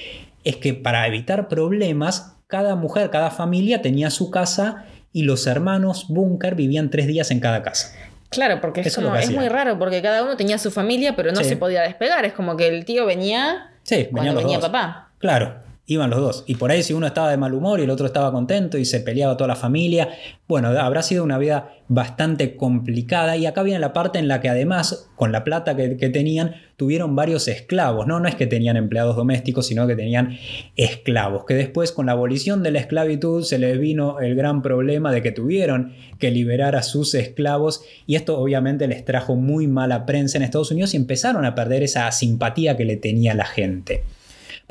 [0.43, 6.05] es que para evitar problemas, cada mujer, cada familia tenía su casa y los hermanos
[6.09, 7.93] Bunker vivían tres días en cada casa.
[8.31, 11.31] Claro, porque es, Eso como, es muy raro, porque cada uno tenía su familia, pero
[11.31, 11.49] no Sí.
[11.49, 12.25] se podía despegar.
[12.25, 15.09] Es como que el tío venía Sí, cuando venía papá.
[15.19, 15.55] Claro,
[15.93, 16.43] iban los dos.
[16.47, 18.85] Y por ahí si uno estaba de mal humor y el otro estaba contento y
[18.85, 20.09] se peleaba toda la familia,
[20.47, 23.35] bueno, habrá sido una vida bastante complicada.
[23.35, 27.15] Y acá viene la parte en la que además, con la plata que, tenían, tuvieron
[27.15, 28.07] varios esclavos.
[28.07, 28.21] ¿no?
[28.21, 30.37] no es que tenían empleados domésticos, sino que tenían
[30.77, 31.43] esclavos.
[31.45, 35.21] Que después, con la abolición de la esclavitud, se les vino el gran problema de
[35.21, 37.83] que tuvieron que liberar a sus esclavos.
[38.07, 41.83] Y esto obviamente les trajo muy mala prensa en Estados Unidos y empezaron a perder
[41.83, 44.03] esa simpatía que le tenía la gente.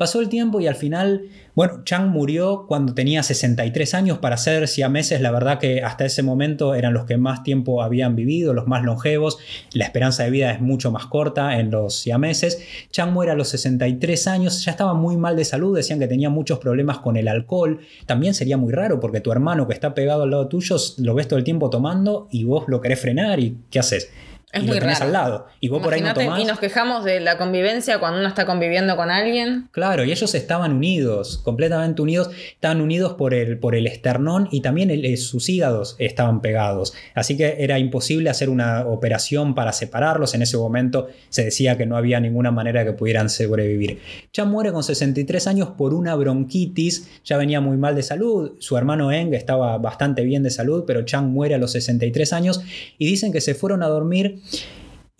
[0.01, 4.17] Pasó el tiempo y al final, bueno, Chang murió cuando tenía 63 años.
[4.17, 8.15] Para ser siameses, la verdad que hasta ese momento eran los que más tiempo habían
[8.15, 9.37] vivido, los más longevos.
[9.75, 12.63] La esperanza de vida es mucho más corta en los siameses.
[12.89, 16.31] Chang muere a los 63 años, ya estaba muy mal de salud, decían que tenía
[16.31, 17.79] muchos problemas con el alcohol.
[18.07, 21.27] También sería muy raro porque tu hermano que está pegado al lado tuyo lo ves
[21.27, 24.09] todo el tiempo tomando y vos lo querés frenar y ¿qué haces?
[24.53, 25.05] Es y muy lo tenés raro.
[25.07, 25.47] al lado.
[25.59, 26.39] Y vos por ahí no tomás.
[26.41, 29.69] y nos quejamos de la convivencia cuando uno está conviviendo con alguien.
[29.71, 34.61] Claro, y ellos estaban unidos, completamente unidos, estaban unidos por el, por el esternón y
[34.61, 36.93] también el- eh, sus hígados estaban pegados.
[37.15, 40.33] Así que era imposible hacer una operación para separarlos.
[40.33, 43.99] En ese momento se decía que no había ninguna manera que pudieran sobrevivir.
[44.33, 48.53] Chan muere con 63 años por una bronquitis, ya venía muy mal de salud.
[48.59, 52.61] Su hermano Eng estaba bastante bien de salud, pero Chang muere a los 63 años
[52.97, 54.40] y dicen que se fueron a dormir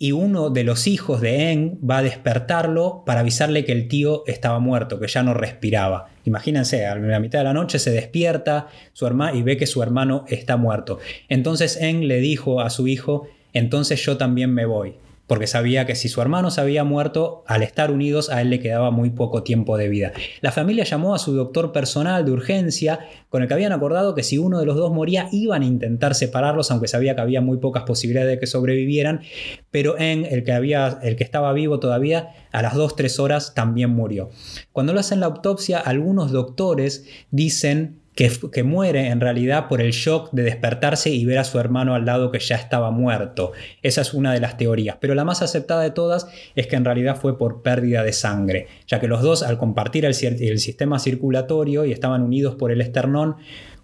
[0.02, 4.24] y uno de los hijos de Eng va a despertarlo para avisarle que el tío
[4.26, 6.08] estaba muerto, que ya no respiraba.
[6.24, 9.80] Imagínense, a la mitad de la noche se despierta su hermano y ve que su
[9.80, 10.98] hermano está muerto.
[11.28, 15.94] Entonces Eng le dijo a su hijo, entonces yo también me voy, porque sabía que
[15.94, 19.42] si su hermano se había muerto, al estar unidos a él le quedaba muy poco
[19.42, 20.12] tiempo de vida.
[20.40, 24.24] La familia llamó a su doctor personal de urgencia, con el que habían acordado que
[24.24, 27.58] si uno de los dos moría iban a intentar separarlos, aunque sabía que había muy
[27.58, 29.22] pocas posibilidades de que sobrevivieran,
[29.70, 33.90] pero en el que, había, el que estaba vivo todavía, a las 2-3 horas también
[33.90, 34.30] murió.
[34.72, 40.30] Cuando le hacen la autopsia, algunos doctores dicen que, muere en realidad por el shock
[40.32, 43.52] de despertarse y ver a su hermano al lado que ya estaba muerto.
[43.82, 46.84] Esa es una de las teorías, pero la más aceptada de todas es que en
[46.84, 50.98] realidad fue por pérdida de sangre, ya que los dos al compartir el, el sistema
[50.98, 53.36] circulatorio y estaban unidos por el esternón,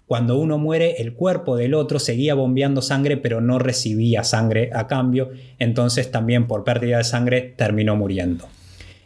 [0.05, 4.87] cuando uno muere, el cuerpo del otro seguía bombeando sangre, pero no recibía sangre a
[4.87, 8.47] cambio, entonces también por pérdida de sangre terminó muriendo.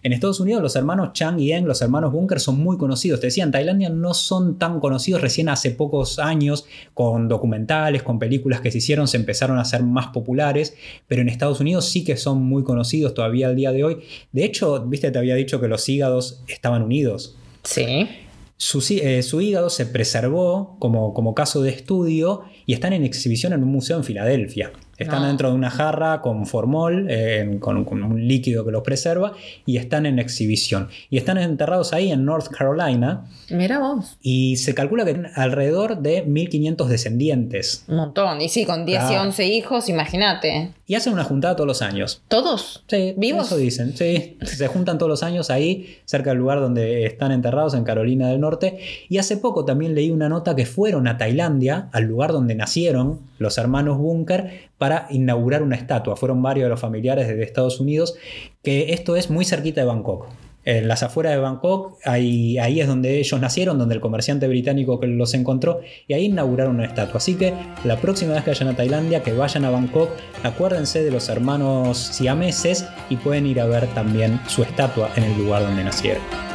[0.04, 3.22] En Estados Unidos los hermanos Chang y Eng, los hermanos Bunker, son muy conocidos.
[3.22, 5.22] Te decía, en Tailandia no son tan conocidos.
[5.22, 9.82] Recién hace pocos años, con documentales, con películas que se hicieron, se empezaron a ser
[9.84, 10.76] más populares.
[11.08, 14.00] Pero en Estados Unidos sí que son muy conocidos todavía al día de hoy.
[14.34, 17.38] De hecho, viste, te había dicho que los hígados estaban unidos.
[17.64, 18.10] Sí.
[18.58, 23.54] Su, eh, su, hígado se preservó como, como, caso de estudio y están en exhibición
[23.54, 24.74] en un museo en Filadelfia.
[25.04, 25.28] Están no.
[25.28, 29.34] dentro de una jarra con formol, eh, con, con, un líquido que los preserva,
[29.66, 30.90] y están en exhibición.
[31.10, 33.26] Y están enterrados ahí en North Carolina.
[33.50, 34.18] Mira vos.
[34.22, 37.86] Y se calcula que tienen alrededor de 1500 descendientes.
[37.88, 38.42] Un montón.
[38.42, 39.14] Y sí, con 10 ah.
[39.14, 40.72] y 11 hijos, imagínate.
[40.86, 42.22] Y hacen una juntada todos los años.
[42.28, 42.84] ¿Todos?
[42.88, 43.48] Sí, ¿Vivos?
[43.48, 43.96] Eso dicen.
[43.96, 48.30] Sí, se juntan todos los años ahí, cerca del lugar donde están enterrados, en Carolina
[48.30, 48.80] del Norte.
[49.10, 53.20] Y hace poco también leí una nota que fueron a Tailandia, al lugar donde nacieron
[53.38, 56.16] los hermanos Bunker, para inaugurar una estatua.
[56.16, 58.16] Fueron varios de los familiares de Estados Unidos,
[58.64, 60.28] que esto es muy cerquita de Bangkok.
[60.66, 65.34] En las afueras de Bangkok, ahí, es donde ellos nacieron, donde el comerciante británico los
[65.34, 67.18] encontró, y ahí inauguraron una estatua.
[67.18, 70.10] Así que la próxima vez que vayan a Tailandia, que vayan a Bangkok,
[70.44, 75.38] acuérdense de los hermanos siameses y pueden ir a ver también su estatua en el
[75.38, 76.53] lugar donde nacieron.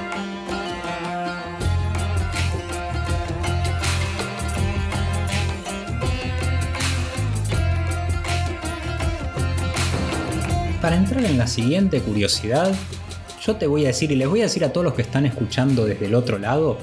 [10.88, 12.74] Para entrar en la siguiente curiosidad,
[13.44, 15.26] yo te voy a decir y les voy a decir a todos los que están
[15.26, 16.78] escuchando desde el otro lado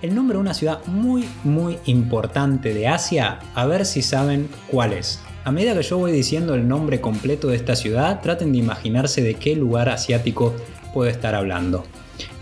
[0.00, 4.94] el nombre de una ciudad muy muy importante de Asia, a ver si saben cuál
[4.94, 5.20] es.
[5.44, 9.22] A medida que yo voy diciendo el nombre completo de esta ciudad, traten de imaginarse
[9.22, 10.54] de qué lugar asiático
[10.94, 11.84] puedo estar hablando.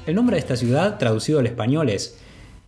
[0.06, 2.16] El nombre de esta ciudad, traducido al español, es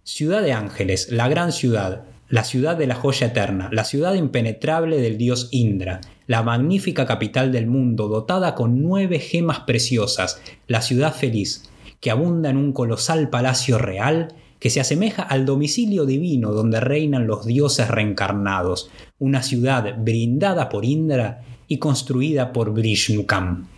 [0.03, 2.03] Ciudad de Ángeles, la gran ciudad,
[2.35, 7.53] la ciudad de la joya eterna, la ciudad impenetrable del dios Indra, la magnífica capital
[7.53, 11.71] del mundo dotada con nueve gemas preciosas, la ciudad feliz,
[12.01, 17.29] que abunda en un colosal palacio real que se asemeja al domicilio divino donde reinan
[17.29, 23.69] los dioses reencarnados, una ciudad brindada por Indra y construida por Vishnukam.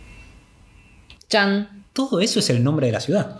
[1.29, 1.83] Chan.
[1.93, 3.39] Todo eso es el nombre de la ciudad.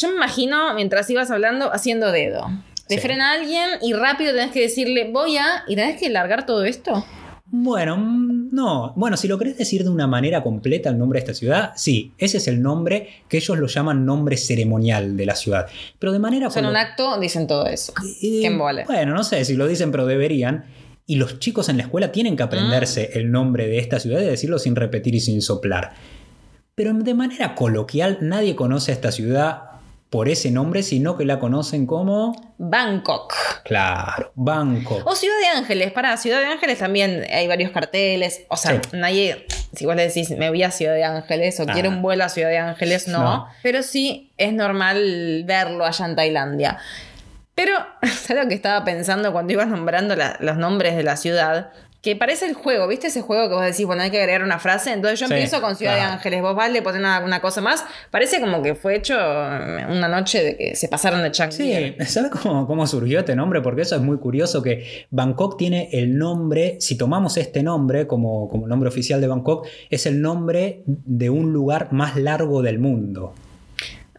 [0.00, 2.46] Yo me imagino, mientras ibas hablando, haciendo dedo.
[2.88, 3.00] Te Sí.
[3.00, 5.64] frena alguien y rápido tenés que decirle, voy a...
[5.68, 7.04] ¿Y tenés que largar todo esto?
[7.50, 8.92] Bueno, mm, no.
[8.96, 12.12] Bueno, si lo querés decir de una manera completa el nombre de esta ciudad, sí,
[12.18, 15.66] ese es el nombre que ellos lo llaman nombre ceremonial de la ciudad.
[15.98, 17.92] Pero de manera O sea, en un acto dicen todo eso.
[18.22, 18.84] Eh, Qué embole.
[18.86, 20.64] Bueno, no sé si lo dicen, pero deberían.
[21.06, 23.18] Y los chicos en la escuela tienen que aprenderse Mm.
[23.18, 25.94] el nombre de esta ciudad y decirlo sin repetir y sin soplar.
[26.74, 29.62] Pero de manera coloquial, nadie conoce a esta ciudad
[30.10, 32.54] por ese nombre, sino que la conocen como.
[32.58, 33.34] Bangkok.
[33.64, 35.06] Claro, Bangkok.
[35.06, 35.92] O Ciudad de Ángeles.
[35.92, 38.42] Para Ciudad de Ángeles también hay varios carteles.
[38.48, 38.80] O sea, Sí.
[38.92, 39.46] nadie.
[39.74, 41.72] Si vos le decís, me voy a Ciudad de Ángeles o Ah.
[41.74, 43.18] quiero un vuelo a Ciudad de Ángeles, no.
[43.22, 43.48] No.
[43.62, 46.78] Pero sí es normal verlo allá en Tailandia.
[47.54, 51.70] Pero, ¿sabes lo que estaba pensando cuando ibas nombrando la- los nombres de la ciudad?
[52.08, 54.58] Que parece el juego, ¿viste ese juego que vos decís, bueno, hay que agregar una
[54.58, 54.94] frase?
[54.94, 56.00] Entonces yo Sí, empiezo con Ciudad de.
[56.00, 57.84] Ángeles, vos vas, le pones una, una cosa más.
[58.10, 61.94] Parece como que fue hecho eh, una noche de que se pasaron de Chang Sí,
[62.06, 63.60] ¿sabes cómo, cómo surgió este nombre?
[63.60, 68.48] Porque eso es muy curioso que Bangkok tiene el nombre, si tomamos este nombre como,
[68.48, 73.34] como nombre oficial de Bangkok, es el nombre de un lugar más largo del mundo.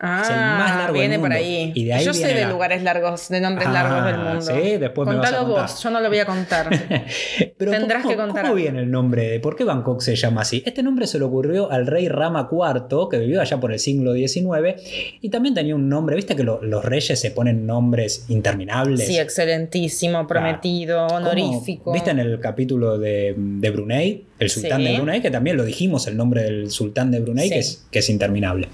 [0.02, 1.72] Ah, Es el más largo del viene por ahí.
[1.76, 4.42] Y de ahí Yo sé de la- lugares largos, de nombres Ah, largos del mundo.
[4.42, 6.70] sí, después me vas a vos, yo no lo voy a contar.
[7.58, 9.30] Pero Tendrás ¿cómo, que contar ¿Cómo viene el nombre?
[9.32, 10.64] de- ¿Por qué Bangkok se llama así?
[10.66, 14.14] Este nombre se le ocurrió al rey Rama IV, que vivió allá por el siglo
[14.14, 14.76] XIX,
[15.22, 19.06] y también tenía un nombre, viste que lo- los reyes se ponen nombres interminables.
[19.06, 21.92] sí, excelentísimo, prometido, honorífico.
[21.92, 24.24] ¿Viste en el capítulo de, de Brunei?
[24.40, 24.88] El sultán Sí.
[24.88, 27.54] de Brunei, que también lo dijimos, el nombre del sultán de Brunei, Sí.
[27.54, 28.70] que, es, que es interminable.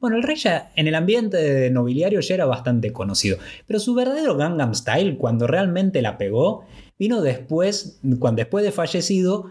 [0.00, 4.36] Bueno, el rey ya en el ambiente nobiliario ya era bastante conocido, pero su verdadero
[4.36, 6.64] Gangnam Style, cuando realmente la pegó,
[6.98, 9.46] vino después, cuando después de fallecido,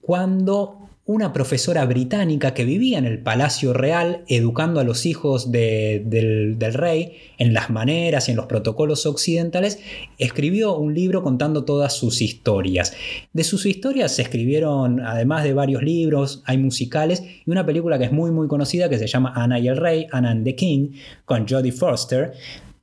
[0.00, 6.02] cuando una profesora británica que vivía en el Palacio Real educando a los hijos de-
[6.04, 9.80] del, del rey en las maneras y en los protocolos occidentales,
[10.18, 12.92] escribió un libro contando todas sus historias.
[13.32, 18.04] De sus historias se escribieron, además de varios libros, hay musicales y una película que
[18.04, 20.90] es muy muy conocida que se llama Anna y el Rey, Anna and the King,
[21.24, 22.32] con Jodie Foster.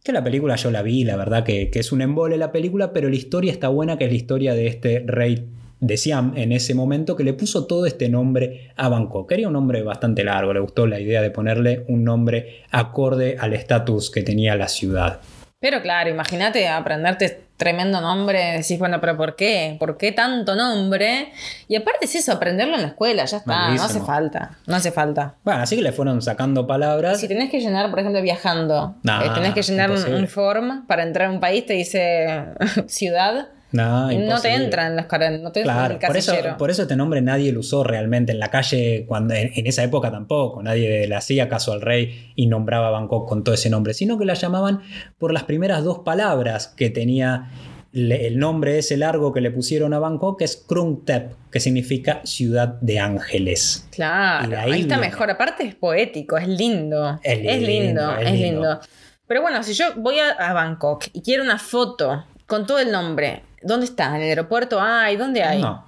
[0.03, 2.91] Que la película yo la vi, la verdad que, que es un embole la película,
[2.91, 5.45] pero la historia está buena, que es la historia de este rey
[5.79, 9.29] de Siam en ese momento que le puso todo este nombre a Bangkok.
[9.29, 13.53] Quería un nombre bastante largo, le gustó la idea de ponerle un nombre acorde al
[13.53, 15.19] estatus que tenía la ciudad.
[15.59, 19.77] Pero claro, imagínate aprenderte tremendo nombre, decís, bueno, pero ¿por qué?
[19.79, 21.31] ¿Por qué tanto nombre?
[21.67, 24.91] Y aparte es eso, aprenderlo en la escuela, ya está, no hace falta, no hace
[24.91, 25.35] falta.
[25.43, 27.19] Bueno, así que le fueron sacando palabras.
[27.19, 30.19] Si tenés que llenar, por ejemplo, viajando, No, eh, tenés que llenar imposible.
[30.19, 32.43] un form para entrar a un país, te dice
[32.87, 34.55] ciudad, No, y no te imposible.
[34.55, 37.51] entra en los cara- no te Claro, el por eso, por eso este nombre nadie
[37.51, 41.49] lo usó realmente en la calle, cuando en, en esa época tampoco, nadie le hacía
[41.49, 44.81] caso al rey y nombraba a Bangkok con todo ese nombre, sino que la llamaban
[45.17, 47.49] por las primeras dos palabras que tenía
[47.91, 51.61] le- el nombre ese largo que le pusieron a Bangkok, que es Krung Thep, que
[51.61, 53.87] significa ciudad de ángeles.
[53.91, 55.09] Claro, de ahí, ahí está viene.
[55.11, 55.31] mejor.
[55.31, 57.19] Aparte es poético, es lindo.
[57.23, 58.79] Es Es lindo, es lindo.
[59.27, 62.91] Pero bueno, si yo voy a, a Bangkok y quiero una foto con todo el
[62.91, 64.15] nombre, ¿dónde está?
[64.15, 65.17] ¿En el aeropuerto hay?
[65.17, 65.61] ¿Dónde hay?
[65.61, 65.85] No.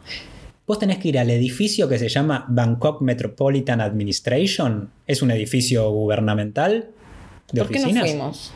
[0.66, 4.90] Vos tenés que ir al edificio que se llama Bangkok Metropolitan Administration.
[5.06, 6.90] Es un edificio gubernamental
[7.54, 8.10] de ¿Por qué no oficinas.
[8.10, 8.52] fuimos?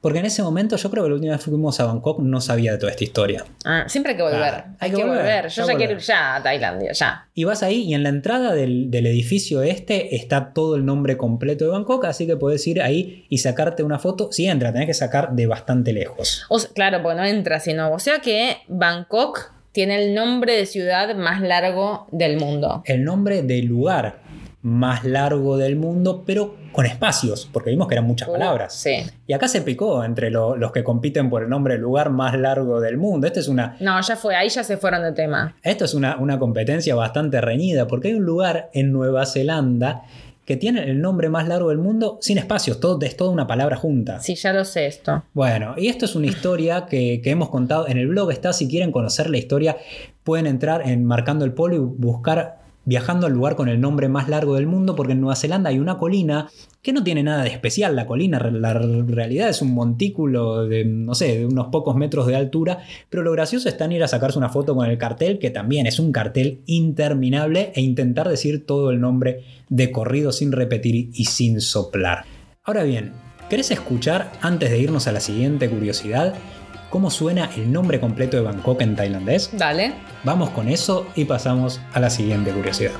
[0.00, 2.40] Porque en ese momento yo creo que la última vez que fuimos a Bangkok no
[2.40, 3.44] sabía de toda esta historia.
[3.64, 4.38] Ah, siempre hay que volver.
[4.38, 5.48] Claro, hay, que, volver.
[5.48, 7.28] Yo ya quiero ir ya a Tailandia, ya.
[7.34, 11.16] Y vas ahí y en la entrada del, del edificio este está todo el nombre
[11.16, 14.30] completo de Bangkok, así que podés ir ahí y sacarte una foto.
[14.32, 16.44] Si entra, tenés que sacar de bastante lejos.
[16.48, 17.92] O sea, claro, porque no entra, sino.
[17.92, 22.82] O sea que Bangkok tiene el nombre de ciudad más largo del mundo.
[22.84, 24.21] El nombre del lugar
[24.62, 28.74] más largo del mundo, pero con espacios, porque vimos que eran muchas palabras.
[28.74, 28.96] Sí.
[29.26, 32.38] Y acá se picó entre lo- los que compiten por el nombre del lugar más
[32.38, 33.26] largo del mundo.
[33.26, 35.56] Esta es una, No, ya fue, ahí ya se fueron de tema.
[35.62, 40.02] Esto es una, una competencia bastante reñida, porque hay un lugar en Nueva Zelanda
[40.44, 43.76] que tiene el nombre más largo del mundo sin espacios, todo, es toda una palabra
[43.76, 44.20] junta.
[44.20, 45.22] Sí, ya lo sé esto.
[45.34, 48.30] Bueno, y esto es una historia que, que hemos contado en el blog.
[48.32, 49.76] Está, si quieren conocer la historia,
[50.24, 54.28] pueden entrar en Marcando el Polo y buscar viajando al lugar con el nombre más
[54.28, 56.50] largo del mundo, porque en Nueva Zelanda hay una colina
[56.82, 57.94] que no tiene nada de especial.
[57.94, 62.36] La colina, la realidad es un montículo de, no sé, de unos pocos metros de
[62.36, 65.50] altura, pero lo gracioso está en ir a sacarse una foto con el cartel, que
[65.50, 71.10] también es un cartel interminable, e intentar decir todo el nombre de corrido sin repetir
[71.12, 72.24] y sin soplar.
[72.64, 73.12] Ahora bien,
[73.48, 76.34] ¿querés escuchar, antes de irnos a la siguiente curiosidad,
[76.92, 79.50] cómo suena el nombre completo de Bangkok en tailandés?
[79.56, 79.94] Dale.
[80.24, 82.98] Vamos con eso y pasamos a la siguiente curiosidad.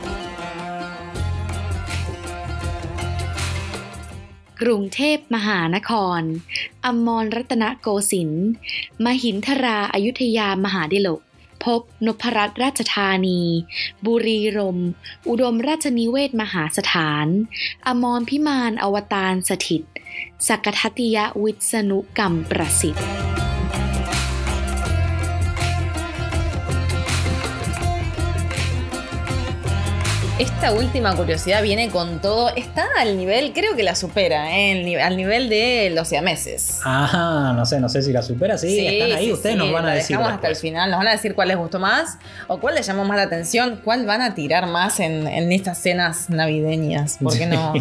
[4.62, 6.20] กรุงเทพมหานคร
[6.84, 8.48] อมรรัตนโกสินทร์
[9.04, 11.20] มหินทราอายุทยามหาดิลก
[11.64, 13.40] พบนพรัตน์ราชธานี
[14.06, 14.90] บุรีรมย์
[15.28, 17.26] อุดมราชนิเวศมหาสถาน
[17.86, 19.82] อมรพิมานอวตารสถิต
[20.48, 23.31] สักทัติยวิษณุกรรมประสิทธิ์
[30.42, 32.48] Esta última curiosidad viene con todo.
[32.56, 35.00] Está al nivel, creo que la supera, ¿eh?
[35.00, 36.80] Al nivel de los siameses.
[36.84, 38.58] Ah, no sé, no sé si la supera.
[38.58, 40.16] Sí, están ahí, sí, ustedes sí, nos van a decir.
[40.16, 42.18] dejamos hasta el final, nos van a decir cuál les gustó más
[42.48, 45.78] o cuál les llamó más la atención, cuál van a tirar más en, en estas
[45.78, 47.18] cenas navideñas.
[47.22, 47.72] Porque no,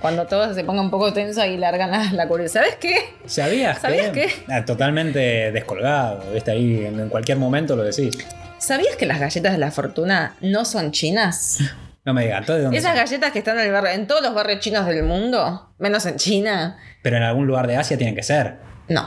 [0.00, 2.62] cuando todo se ponga un poco tenso y largan la, la curiosidad.
[2.62, 2.94] ¿Sabes qué?
[3.26, 4.30] ¿Sabías, ¿Sabías que?
[4.48, 6.50] Ah, totalmente descolgado, ¿viste?
[6.50, 8.16] Ahí en en cualquier momento lo decís.
[8.56, 11.58] ¿Sabías que las galletas de la fortuna no son chinas?
[12.06, 13.04] No me digas, ¿todo de dónde Esas son?
[13.04, 16.16] galletas que están en, el barrio, en todos los barrios chinos del mundo, menos en
[16.16, 18.56] China, Pero en algún lugar de Asia tienen que ser.
[18.88, 19.06] no.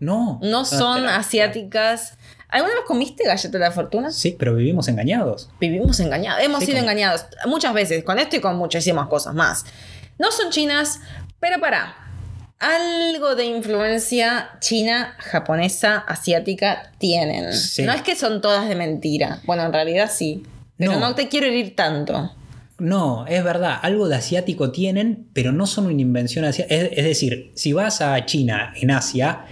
[0.00, 0.38] No.
[0.42, 2.16] No son pero- asiáticas.
[2.48, 4.10] ¿Alguna vez comiste galleta de la fortuna?
[4.10, 5.50] Sí, pero vivimos engañados.
[5.60, 6.42] Vivimos engañados.
[6.42, 9.66] Hemos Sí, sido con- engañados muchas veces, con esto y con muchísimas cosas más.
[10.18, 11.00] No son chinas,
[11.38, 11.94] pero para.
[12.58, 17.52] Algo de influencia china, japonesa, asiática tienen.
[17.52, 17.82] Sí.
[17.84, 19.40] No es que son todas de mentira.
[19.44, 20.42] Bueno, en realidad sí.
[20.78, 21.00] Pero No.
[21.00, 22.34] no, te quiero herir tanto.
[22.80, 26.74] No, es verdad, algo de asiático tienen, pero no son una invención asiática.
[26.74, 29.44] Es, es decir, si vas a China, en Asia,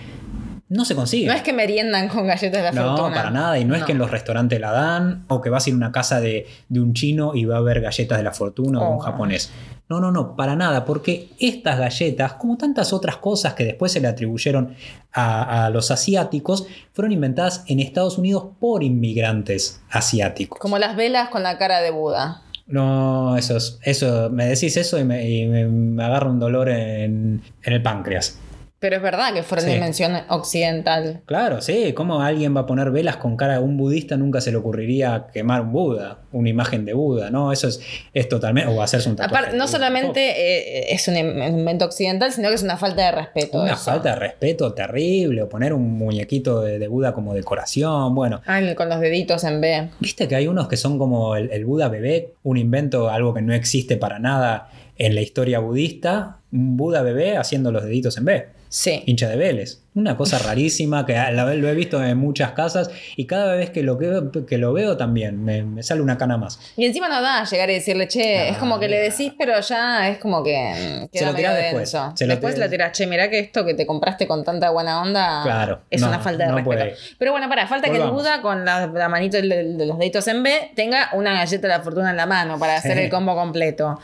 [0.71, 1.27] no se consigue.
[1.27, 3.15] No es que meriendan con galletas de la No, fortuna.
[3.15, 3.59] para nada.
[3.59, 3.87] Y no, es No.
[3.87, 6.47] que en los restaurantes la dan, o que vas a ir a una casa de,
[6.69, 9.01] de un chino y va a haber galletas de la fortuna o un Oh.
[9.01, 9.51] japonés.
[9.89, 14.01] No, no, no, para nada, porque estas galletas, como tantas otras cosas que después se
[14.01, 14.75] le atribuyeron
[15.15, 20.59] a, a los asiáticos, fueron inventadas en Estados Unidos por inmigrantes asiáticos.
[20.59, 22.43] Como las velas con la cara de Buda.
[22.69, 27.41] No, eso, es- eso me decís eso y me, y me- agarra un dolor en,
[27.63, 28.39] en el páncreas.
[28.81, 29.71] Pero es verdad que fueron Sí.
[29.73, 31.23] de invención occidental.
[31.27, 34.17] Claro, sí, ¿cómo alguien va a poner velas con cara de un budista?
[34.17, 37.51] Nunca se le ocurriría quemar un Buda, una imagen de Buda, ¿no?
[37.53, 37.81] Eso es,
[38.15, 38.71] es totalmente.
[38.73, 39.37] O hacerse un tatuaje.
[39.45, 43.61] Aparte, no solamente eh, es un invento occidental, sino que es una falta de respeto.
[43.63, 43.85] Una eso.
[43.91, 48.15] falta de respeto terrible, o poner un muñequito de, de Buda como decoración.
[48.15, 49.89] Bueno, Ay, con los deditos en B.
[50.01, 53.43] viste que hay unos que son como el, el Buda bebé, un invento, algo que
[53.43, 56.39] no existe para nada en la historia budista.
[56.53, 58.58] Un Buda bebé haciendo los deditos en B.
[58.69, 59.03] Sí.
[59.07, 59.81] hincha de Vélez.
[59.95, 63.55] Una cosa rarísima que a la vez lo he visto en muchas casas y cada
[63.55, 66.61] vez que lo, veo, que lo veo también me, me sale una cana más.
[66.77, 70.09] Y encima no da llegar y decirle, che, es como que le decís, pero ya
[70.09, 71.91] es como que Se lo tirás después.
[72.15, 75.01] Se lo después le tirás, che, mirá que esto que te compraste con tanta buena
[75.03, 76.77] onda Claro, es no, una falta de no respeto.
[76.85, 76.97] puede.
[77.19, 78.09] Pero bueno, para, falta que el.
[78.11, 81.75] Buda con la, la manito de, de los deditos en B tenga una galleta de
[81.77, 83.05] la fortuna en la mano para hacer Sí.
[83.05, 83.99] el combo completo.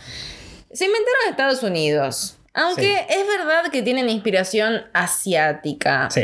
[0.72, 2.36] Se inventaron en Estados Unidos.
[2.54, 2.92] Aunque Sí.
[3.10, 6.08] es verdad que tienen inspiración asiática.
[6.10, 6.22] Sí.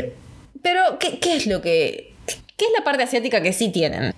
[0.63, 2.13] Pero, ¿qué, qué es lo que.
[2.25, 4.13] ¿Qué es la parte asiática que sí tienen?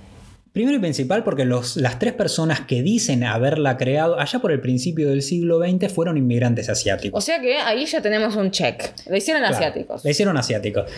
[0.51, 4.59] Primero y principal porque los, las tres personas que dicen haberla creado allá por el
[4.61, 7.17] principio del siglo XX fueron inmigrantes asiáticos.
[7.17, 8.91] O sea que ahí ya tenemos un check.
[9.07, 10.03] Lo hicieron Claro, asiáticos.
[10.05, 10.91] La hicieron asiáticos.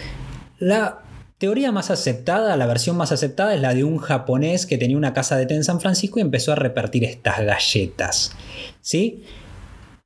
[0.59, 0.99] La
[1.38, 5.13] teoría más aceptada, la versión más aceptada es la de un japonés que tenía una
[5.13, 8.32] casa de té en San Francisco y empezó a repartir estas galletas.
[8.82, 9.24] ¿Sí?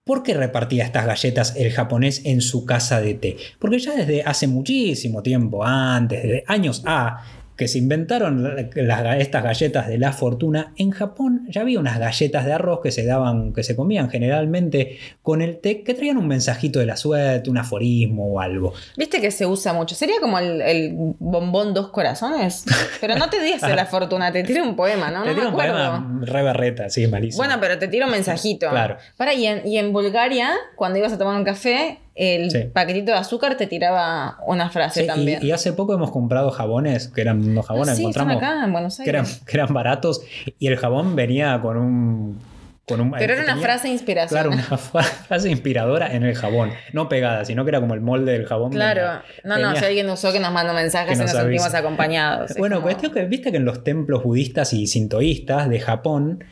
[0.10, 3.38] ¿Por qué repartía estas galletas el japonés en su casa de té?
[3.60, 7.24] Porque ya desde hace muchísimo tiempo antes, desde años A,
[7.60, 8.42] que se inventaron
[8.74, 12.90] las- estas galletas de la fortuna, en Japón ya había unas galletas de arroz que
[12.92, 16.96] se daban, que se comían generalmente con el té, que traían un mensajito de la
[16.96, 18.74] suerte, un aforismo o algo.
[18.96, 19.94] Viste que se usa mucho.
[19.94, 22.64] Sería como el, el bombón dos corazones.
[23.02, 25.24] Pero no te dice la fortuna, te tira un poema, ¿no?
[25.24, 25.74] Te no me un acuerdo.
[25.74, 27.44] poema re berreta, sí, malísimo.
[27.44, 28.70] Bueno, pero te tira un mensajito.
[28.70, 28.96] Claro.
[29.18, 32.64] Para, y en, y en Bulgaria, cuando ibas a tomar un café, el Sí.
[32.74, 35.40] paquetito de azúcar te tiraba una frase Sí, también.
[35.44, 38.66] y, hace poco hemos comprado jabones, que eran unos Ah, jabones, sí, están encontramos acá
[38.66, 39.42] en Buenos que eran, Aires.
[39.46, 40.22] que eran baratos
[40.58, 42.40] y el jabón venía con un...
[42.88, 44.30] Con un Pero era una tenía- frase inspiración.
[44.36, 46.72] Claro, una fra- frase inspiradora en el jabón.
[46.92, 48.72] No pegada, sino que era como el molde del jabón.
[48.72, 49.22] Claro.
[49.44, 52.56] no, no, si alguien usó que nos mandó mensajes y nos nos sentimos acompañados.
[52.58, 56.44] Bueno, como- cuestión que viste que en los templos budistas y sintoístas de Japón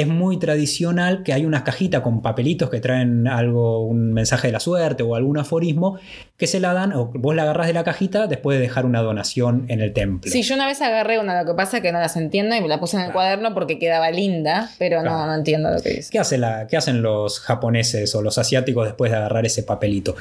[0.00, 4.52] es muy tradicional que hay una cajita con papelitos que traen algo, un mensaje de
[4.52, 5.98] la suerte o algún aforismo
[6.36, 9.00] que se la dan, o vos la agarras de la cajita después de dejar una
[9.02, 10.30] donación en el templo.
[10.30, 12.60] Sí, yo una vez agarré una, lo que pasa es que no las entiendo y
[12.60, 15.90] me la puse en el cuaderno porque quedaba linda, pero no, no entiendo lo que
[15.90, 16.10] dice.
[16.12, 20.14] ¿Qué, hace la- qué hacen los japoneses o los asiáticos después de agarrar ese papelito?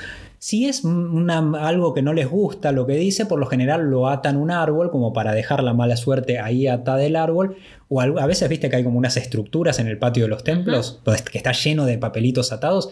[0.47, 4.07] Si es una- algo que no les gusta lo que dice, por lo general lo
[4.07, 7.57] atan a un árbol como para dejar la mala suerte ahí atada del árbol.
[7.89, 11.01] O a veces viste que hay como unas estructuras en el patio de los templos
[11.03, 12.91] donde- que está lleno de papelitos atados.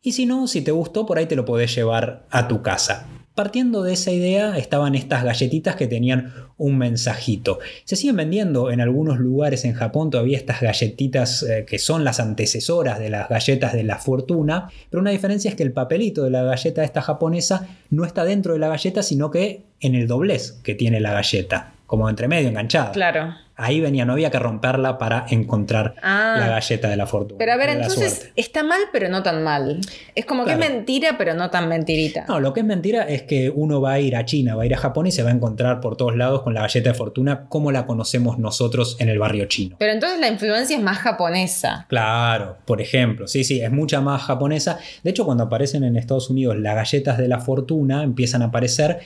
[0.00, 3.06] Y si no, si te gustó, por ahí te lo podés llevar a tu casa.
[3.38, 7.60] Partiendo de esa idea estaban estas galletitas que tenían un mensajito.
[7.84, 12.18] Se siguen vendiendo en algunos lugares en Japón todavía estas galletitas eh, que son las
[12.18, 16.30] antecesoras de las galletas de la fortuna, pero una diferencia es que el papelito de
[16.30, 20.58] la galleta esta japonesa no está dentro de la galleta, sino que en el doblez
[20.64, 22.90] que tiene la galleta, como entre medio enganchada.
[22.90, 23.36] Claro.
[23.60, 26.36] Ahí venía, no había que romperla para encontrar Ah.
[26.38, 27.38] la galleta de la fortuna.
[27.38, 29.80] Pero a ver, entonces está mal, pero no tan mal.
[30.14, 32.24] Es como que es mentira, pero no tan mentirita.
[32.28, 34.66] No, lo que es mentira es que uno va a ir a China, va a
[34.66, 36.94] ir a Japón y se va a encontrar por todos lados con la galleta de
[36.94, 39.74] fortuna como la conocemos nosotros en el barrio chino.
[39.76, 41.86] Pero entonces la influencia es más japonesa.
[41.88, 44.78] Claro, por ejemplo, sí, sí, es mucha más japonesa.
[45.02, 49.00] De hecho, cuando aparecen en Estados Unidos las galletas de la fortuna, empiezan a aparecer,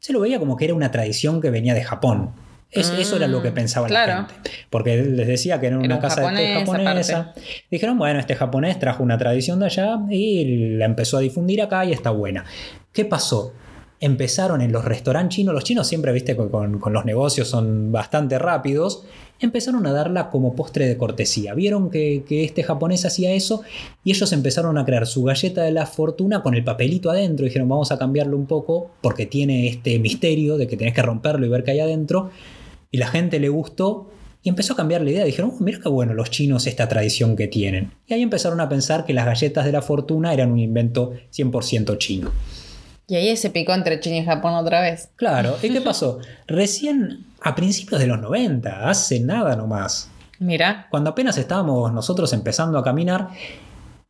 [0.00, 2.30] se lo veía como que era una tradición que venía de Japón.
[2.72, 4.12] Es- Mm, eso era lo que pensaba claro.
[4.22, 4.50] la gente.
[4.70, 7.34] Porque les decía que era Era una un casa de té japonesa.
[7.70, 11.84] Dijeron, bueno, este japonés trajo una tradición de allá y la empezó a difundir acá
[11.84, 12.44] y está buena.
[12.92, 13.52] ¿Qué pasó?
[14.00, 17.92] Empezaron en los restaurantes chinos, los chinos siempre, viste, con, con- con los negocios son
[17.92, 19.04] bastante rápidos,
[19.38, 21.54] empezaron a darla como postre de cortesía.
[21.54, 23.62] Vieron que, que este japonés hacía eso
[24.02, 27.44] y ellos empezaron a crear su galleta de la fortuna con el papelito adentro.
[27.44, 31.46] Dijeron, vamos a cambiarlo un poco porque tiene este misterio de que tenés que romperlo
[31.46, 32.30] y ver qué hay adentro.
[32.92, 34.10] Y la gente le gustó
[34.44, 35.24] y empezó a cambiar la idea.
[35.24, 37.92] Dijeron, "Oh, mira qué bueno los chinos esta tradición que tienen.
[38.06, 41.96] Y ahí empezaron a pensar que las galletas de la fortuna eran un invento 100%
[41.96, 42.30] chino.
[43.08, 45.08] Y ahí se picó entre China y Japón otra vez.
[45.16, 46.20] Claro, ¿y qué pasó?
[46.46, 50.86] Recién a principios de los 90, hace nada nomás, Mira.
[50.90, 53.28] cuando apenas estábamos nosotros empezando a caminar,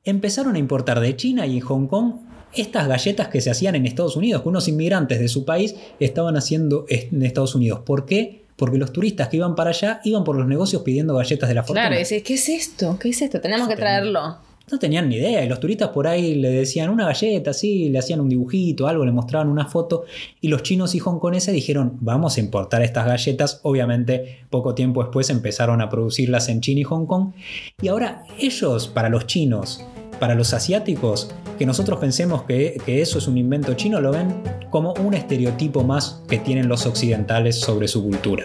[0.04, 2.14] empezaron a importar de China y Hong Kong
[2.54, 6.36] estas galletas que se hacían en Estados Unidos, que unos inmigrantes de su país estaban
[6.36, 7.80] haciendo en Estados Unidos.
[7.86, 8.41] ¿Por qué?
[8.62, 11.64] Porque los turistas que iban para allá iban por los negocios pidiendo galletas de la
[11.64, 11.80] fortuna.
[11.80, 12.96] Claro, y dices, ¿qué es esto?
[12.96, 13.40] ¿Qué es esto?
[13.40, 14.36] Tenemos que traerlo.
[14.70, 15.44] No tenían ni idea.
[15.44, 19.04] Y los turistas por ahí le decían una galleta, sí, le hacían un dibujito, algo,
[19.04, 20.04] le mostraban una foto.
[20.40, 23.58] Y los chinos y hongkoneses dijeron, vamos a importar estas galletas.
[23.64, 27.32] Obviamente, poco tiempo después empezaron a producirlas en China y Hong Kong.
[27.80, 29.84] Y ahora ellos, para los chinos,
[30.22, 34.94] para los asiáticos, que nosotros pensemos que, eso es un invento chino, lo ven como
[34.94, 38.44] un estereotipo más que tienen los occidentales sobre su cultura.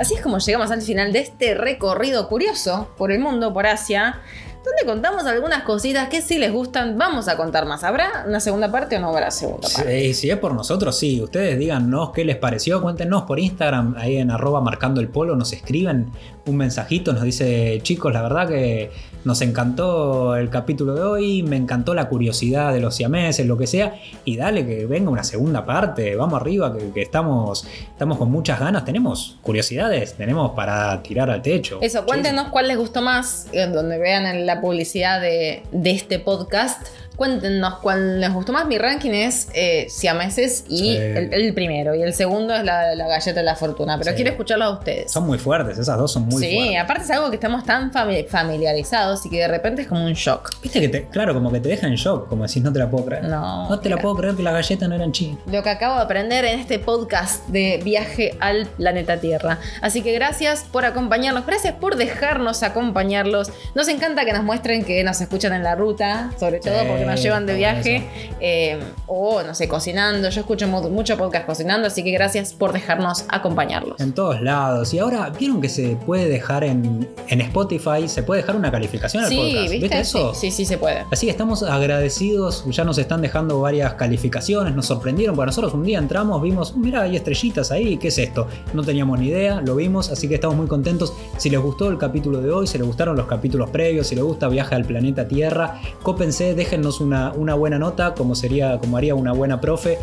[0.00, 4.20] Así es como llegamos al final de este recorrido curioso por el mundo, por Asia,
[4.64, 7.82] donde contamos algunas cositas que si les gustan, vamos a contar más.
[7.82, 10.02] ¿Habrá una segunda parte o no habrá segunda parte?
[10.02, 11.20] Sí, si es por nosotros, sí.
[11.22, 15.52] Ustedes díganos qué les pareció, cuéntenos por Instagram, ahí en arroba marcando el polo, nos
[15.52, 16.10] escriben
[16.46, 18.90] un mensajito, nos dice, chicos, la verdad que
[19.24, 23.66] nos encantó el capítulo de hoy, me encantó la curiosidad de los siameses, lo que
[23.66, 23.94] sea,
[24.24, 28.58] y dale que venga una segunda parte, vamos arriba, que, que estamos, estamos con muchas
[28.58, 31.78] ganas, tenemos curiosidades, tenemos para tirar al techo.
[31.82, 36.88] Eso, cuéntenos cuál les gustó más, donde vean en la publicidad de, de este podcast.
[37.20, 38.64] Cuéntenos cuál les gustó más.
[38.66, 40.96] Mi ranking es eh, siameses y Sí.
[40.96, 41.94] el, el primero.
[41.94, 43.98] Y el segundo es la, la galleta de la fortuna.
[43.98, 44.16] Pero Sí.
[44.16, 45.12] quiero escucharlo a ustedes.
[45.12, 46.78] Son muy fuertes, esas dos son muy sí, fuertes.
[46.80, 50.14] aparte es algo que estamos tan fami- familiarizados y que de repente es como un
[50.14, 50.50] shock.
[50.62, 52.88] Viste que te, claro, como que te deja en shock, como decís, no te la
[52.90, 53.24] puedo creer.
[53.24, 55.40] No, No te la puedo creer que las galletas no eran chinas.
[55.44, 59.58] Lo que acabo de aprender en este podcast de viaje al planeta Tierra.
[59.82, 63.50] Así que gracias por acompañarnos, gracias por dejarnos acompañarlos.
[63.74, 67.09] Nos encanta que nos muestren que nos escuchan en la ruta, sobre todo Sí, porque
[67.10, 68.04] nos llevan de viaje
[68.40, 70.28] eh, o no sé, cocinando.
[70.28, 74.00] Yo escucho mu- mucho podcast cocinando, así que gracias por dejarnos acompañarlos.
[74.00, 74.92] En todos lados.
[74.94, 78.06] Y ahora, ¿vieron que se puede dejar en, en Spotify?
[78.08, 79.70] Se puede dejar una calificación al Sí, podcast.
[79.72, 80.00] ¿viste?
[80.00, 80.34] eso?
[80.34, 81.04] Sí, sí, sí se puede.
[81.10, 85.82] Así que estamos agradecidos, ya nos están dejando varias calificaciones, nos sorprendieron, porque nosotros un
[85.84, 88.46] día entramos, vimos, mira, hay estrellitas ahí, ¿qué es esto?
[88.74, 91.12] No teníamos ni idea, lo vimos, así que estamos muy contentos.
[91.36, 94.24] Si les gustó el capítulo de hoy, si les gustaron los capítulos previos, si les
[94.24, 99.14] gusta Viaje al Planeta Tierra, cópense, déjennos una, una, buena nota, como, sería, como haría
[99.14, 99.98] una buena profe,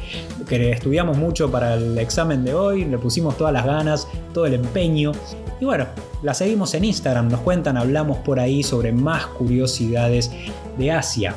[0.47, 4.53] que estudiamos mucho para el examen de hoy, le pusimos todas las ganas, todo el
[4.53, 5.11] empeño.
[5.59, 5.85] Y bueno,
[6.21, 10.31] la seguimos en Instagram, nos cuentan, hablamos por ahí sobre más curiosidades
[10.77, 11.35] de Asia.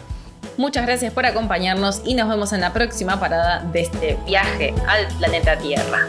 [0.57, 5.07] Muchas gracias por acompañarnos y nos vemos en la próxima parada de este viaje al
[5.19, 6.07] planeta Tierra.